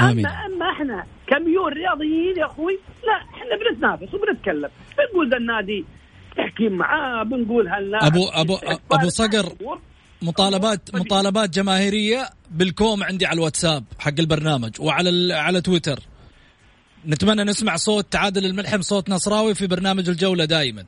[0.00, 0.26] آمين.
[0.26, 4.70] واما أما إحنا كميون رياضيين يا أخوي لا إحنا بنتنافس وبنتكلم.
[4.98, 5.84] بنقول ذا النادي
[6.36, 9.52] تحكيم معاه بنقول هاللاعب أبو- أبو- أبو صقر.
[10.22, 15.98] مطالبات مطالبات جماهيرية بالكوم عندي على الواتساب حق البرنامج وعلى على تويتر.
[17.06, 20.84] نتمنى نسمع صوت تعادل الملحم صوت نصراوي في برنامج الجولة دائما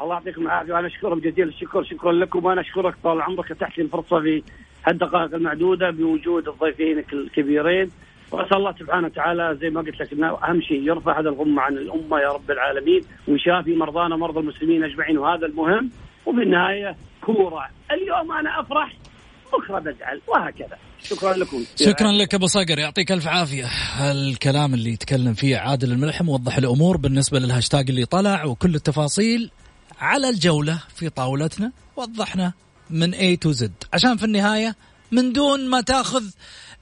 [0.00, 0.72] الله يعطيكم العافية.
[0.72, 1.84] وأنا اشكرهم جزيل الشكر.
[1.84, 2.44] شكرا لكم.
[2.44, 3.50] وأنا أشكرك طال عمرك.
[3.50, 4.42] اتحت لي الفرصة في
[4.86, 7.90] هالدقائق المعدودة بوجود الضيفين الكبيرين.
[8.32, 11.72] وأسأل الله سبحانه وتعالى زي ما قلت لك إنه أهم شيء يرفع هذا الغمة عن
[11.72, 13.00] الأمة يا رب العالمين.
[13.28, 15.18] ويشافي مرضانا ومرضى المسلمين أجمعين.
[15.18, 15.90] وهذا المهم.
[16.26, 17.68] وفي النهاية كورة.
[17.92, 18.96] اليوم أنا أفرح.
[19.52, 20.20] بكرة بزعل.
[20.28, 20.76] وهكذا.
[21.02, 21.64] شكرا لكم.
[21.76, 22.78] شكرا لك أبو صقر.
[22.78, 23.64] يعطيك ألف عافية.
[24.12, 29.50] الكلام اللي يتكلم فيه عادل الملحم وضح الأمور بالنسبة للهاشتاج اللي طلع وكل التفاصيل
[30.00, 32.52] على الجولة في طاولتنا وضحنا
[32.90, 33.68] من A to Z.
[33.92, 34.76] عشان في النهاية
[35.12, 36.24] من دون ما تاخذ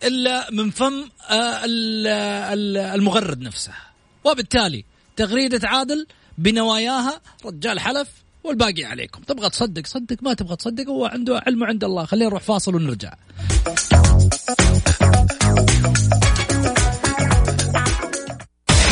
[0.04, 2.06] إلا من فم آه، ال-
[2.52, 3.72] ال- المغرد نفسه.
[4.24, 4.84] وبالتالي
[5.16, 6.06] تغريدة عادل
[6.38, 8.08] بنواياها رجال حلف
[8.44, 9.22] والباقي عليكم.
[9.22, 10.16] تبغى تصدق صدق.
[10.22, 12.04] ما تبغى تصدق هو عنده علمه عند الله.
[12.04, 13.12] خلينا نروح فاصل ونرجع.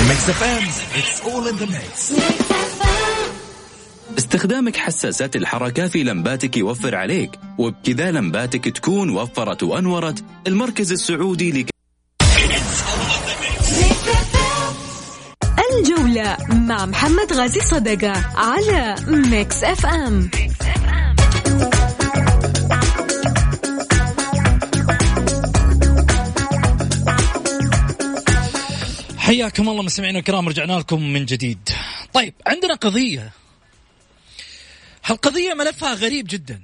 [0.09, 0.69] Mix FM
[0.99, 2.13] it's all in the mix
[4.21, 11.71] استخدامك حساسات الحركة في لمباتك يوفر عليك وبكذا لمباتك تكون وفرت وأنورت المركز السعودي لك
[15.73, 20.31] الجولة مع محمد غازي صدقة على Mix FM
[29.19, 31.69] حياكم الله مستمعينا الكرام رجعنا لكم من جديد.
[32.15, 33.33] طيب عندنا قضية.
[35.11, 36.63] هالقضية ملفها غريب جدا.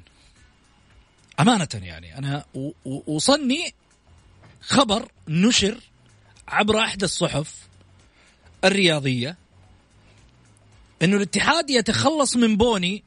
[1.40, 2.44] أمانة يعني أنا
[2.84, 3.74] وصلني
[4.60, 5.80] خبر نشر
[6.48, 7.54] عبر إحدى الصحف
[8.64, 9.36] الرياضية
[11.02, 13.04] أنه الاتحاد يتخلص من بوني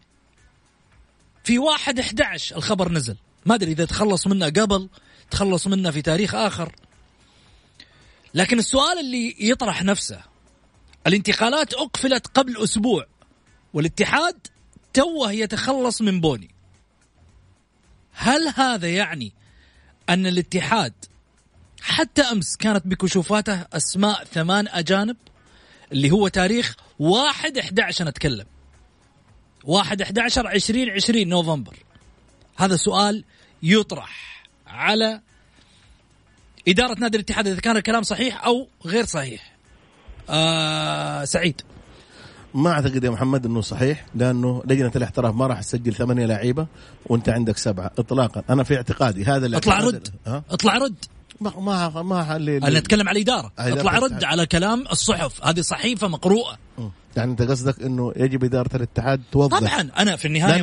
[1.43, 3.17] في واحد 11 الخبر نزل.
[3.45, 4.89] ما أدري إذا تخلص منه قبل
[5.31, 6.75] تخلص منه في تاريخ آخر.
[8.33, 10.21] لكن السؤال اللي يطرح نفسه
[11.07, 13.05] الانتقالات أقفلت قبل أسبوع
[13.73, 14.47] والاتحاد
[14.93, 16.49] توه يتخلص من بوني.
[18.13, 19.33] هل هذا يعني
[20.09, 20.93] أن الاتحاد
[21.81, 25.17] حتى أمس كانت بكشوفاته أسماء ثمان أجانب؟
[25.91, 28.45] اللي هو تاريخ واحد 11 نتكلم.
[29.63, 31.75] واحد 11 20 20 نوفمبر.
[32.57, 33.23] هذا سؤال
[33.63, 35.21] يطرح على
[36.67, 39.55] إدارة نادي الاتحاد إذا كان الكلام صحيح أو غير صحيح.
[40.29, 41.61] آه سعيد.
[42.54, 46.68] ما أعتقد يا محمد إنه صحيح لأنه لجنة الاحتراف ما راح تسجل ثمانية لعيبة
[47.06, 48.43] وأنت عندك سبعة اطلاقا.
[48.50, 50.08] أنا في اعتقادي هذا اللي اطلع رد.
[50.28, 51.06] ها؟ اطلع رد.
[51.41, 53.52] ما ما ما أنا أتكلم على الإدارة.
[53.60, 54.24] اطلع رد الاتحاد.
[54.24, 55.43] على كلام الصحف.
[55.43, 56.58] هذه صحيفة مقروءة.
[57.18, 59.89] يعني أنت قصدك إنه يجب إدارة الاتحاد توضح؟ طبعا.
[60.00, 60.62] أنا في النهاية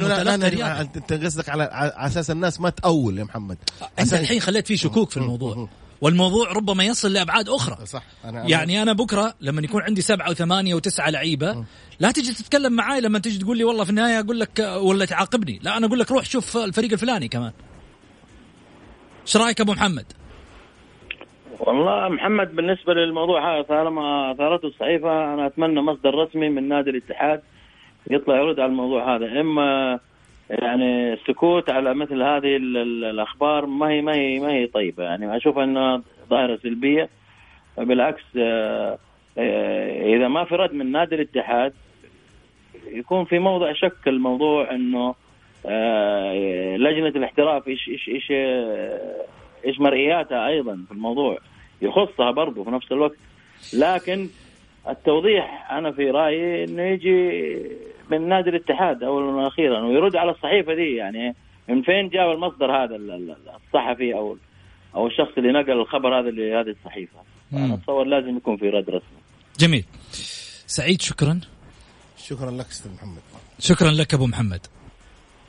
[0.49, 0.81] رياضي.
[0.81, 3.59] انت قصدك على على أساس الناس ما تأول يا محمد.
[3.99, 5.69] أنت الحين خليت فيه شكوك في الموضوع.
[6.01, 7.87] والموضوع ربما يصل لأبعاد أخرى.
[7.87, 8.03] صح.
[8.25, 11.65] أنا يعني أنا بكرة لما يكون عندي سبعة وثمانية وتسعة لعيبة
[12.01, 15.61] لا تجي تتكلم معاي لما تجي تقول لي والله في النهاية أقول لك ولا تعاقبني.
[15.63, 17.53] لا أنا أقول لك روح شوف الفريق الفلاني كمان.
[19.23, 20.13] إيش رأيك أبو محمد؟
[21.61, 27.43] والله محمد بالنسبة للموضوع هذا طالما إثارته الصحيفه أنا أتمنى مصدر رسمي من نادي الاتحاد
[28.11, 29.41] يطلع يرد على الموضوع هذا.
[29.41, 29.99] إما
[30.51, 35.05] يعني السكوت على مثل هذه ال- ال- الأخبار ما هي ما هي ما هي طيبة.
[35.05, 37.09] يعني أشوف أنها ظاهرة سلبية.
[37.79, 38.99] بالعكس آه،
[39.39, 41.73] آه، إذا ما في رد من نادي الاتحاد
[42.87, 45.15] يكون في موضع شك الموضوع إنه
[45.67, 48.33] آه، لجنة الاحتراف إيش إيش إيش
[49.67, 51.39] إيش مرئياتها أيضا في الموضوع.
[51.83, 53.17] يخصها برضه في نفس الوقت.
[53.79, 54.29] لكن
[54.89, 57.33] التوضيح أنا في رأيي إنه يجي
[58.11, 61.35] من نادي الاتحاد اولا وأخيرا ويرد على الصحيفة دي يعني
[61.69, 63.37] من فين جاب المصدر هذا ال- ال-
[63.67, 64.37] الصحفي أو
[64.95, 67.19] أو الشخص اللي نقل الخبر هذا لهذه الصحيفة.
[67.53, 69.19] أنا أتصور لازم يكون في رد رسمي.
[69.59, 69.85] جميل.
[70.67, 71.41] سعيد شكرا.
[72.17, 73.23] شكرا لك أستاذ محمد.
[73.59, 74.67] شكرا لك أبو محمد.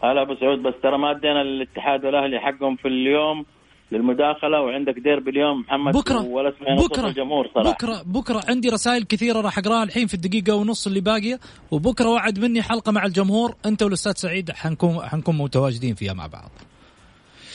[0.04, 3.46] هلا أبو سعود بس ترى ما أدينا للاتحاد والأهلي حقهم في اليوم.
[3.92, 7.72] للمداخلة وعندك ديربي اليوم محمد بكرة ولا سمعنا بكرة الجمهور صراحة.
[7.72, 8.44] بكرة بكرة.
[8.48, 11.40] عندي رسائل كثيرة راح أقراها الحين في الدقيقة ونص اللي باقية
[11.72, 13.56] وبكرة وعد مني حلقة مع الجمهور.
[13.66, 16.52] أنت والأستاذ سعيد حنكون حنكون متواجدين فيها مع بعض.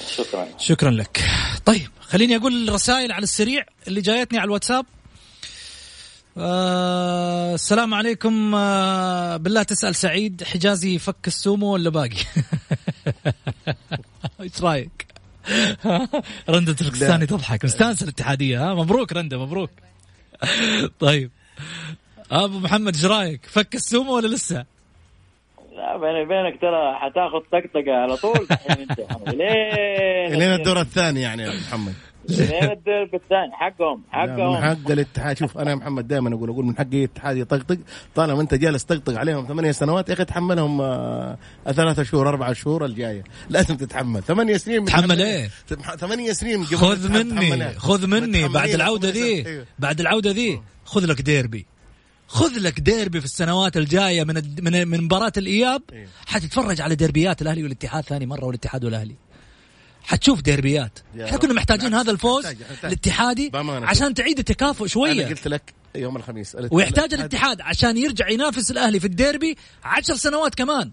[0.06, 0.46] شكرا.
[0.58, 1.20] شكرا لك.
[1.64, 4.86] طيب خليني أقول الرسائل على السريع اللي جايتني على الواتساب.
[6.38, 12.10] آه السلام عليكم آه بالله تسأل سعيد حجازي فك السومو ولا باقي؟
[14.40, 15.06] إيش رأيك؟
[16.48, 17.64] رندة الكستاني تضحك.
[17.64, 19.70] مستانسة الاتحادية ها؟ مبروك رندة مبروك.
[21.00, 21.30] طيب.
[22.30, 24.64] أبو محمد إيش رأيك؟ فك السومو ولا لسه؟
[25.76, 28.46] لا بيني وبينك ترى حتاخذ طقطقة على طول.
[28.50, 31.94] الحين أنت لين لين الدور الثاني يعني يا أبو محمد.
[32.28, 34.56] لين الدرب الثاني حقهم لا، من حقهم.
[34.56, 35.36] حق الاتحاد.
[35.38, 37.78] شوف أنا يا محمد دائما أقول أقول من حق أي اتحاد يطقطق
[38.14, 42.84] طالما أنت جالس تطقطق عليهم ثمانية سنوات يا أخي تحملهم آه، ثلاثة شهور أربع شهور
[42.84, 43.24] الجاية.
[43.50, 44.22] لازم تتحمل.
[44.22, 47.68] ثمانية سنين تحمل؟ تتح- ثمانية سنين خذ الاتحاد مني.
[47.78, 49.46] خذ مني بعد متحملين العودة خمس ذي.
[49.46, 49.66] أيوه.
[49.78, 50.60] بعد العودة ذي.
[50.84, 51.66] خذ لك ديربي.
[52.28, 55.82] خذ لك ديربي في السنوات الجاية من الد- من من مباراة الإياب.
[55.92, 56.06] أيوه.
[56.26, 59.14] حتتفرج على ديربيات الأهلي والاتحاد ثاني مرة والاتحاد والأهلي.
[60.04, 60.98] حتشوف ديربيات.
[61.14, 61.38] يا إحنا.
[61.38, 62.84] كنا محتاجين هذا الفوز نحتاج- نحتاج.
[62.84, 63.86] الاتحادي بأمانة.
[63.86, 65.26] عشان تعيد التكافؤ أنا شوية.
[65.26, 70.90] قلت لك يوم الخميس ويحتاج الاتحاد عشان يرجع ينافس الأهلي في الديربي عشر سنوات كمان.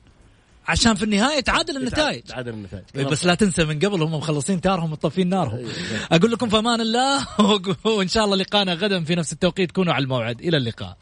[0.67, 2.21] عشان في النهاية تعادل النتائج.
[2.23, 2.83] تعادل النتائج.
[2.95, 5.67] إيه، بس لا تنسى من قبل هم مخلصين تارهم ومطفين نارهم.
[6.11, 7.27] أقول لكم في أمان الله
[7.97, 9.71] وإن شاء الله لقانا غدا في نفس التوقيت.
[9.71, 10.39] كونوا على الموعد.
[10.41, 10.97] إلى اللقاء.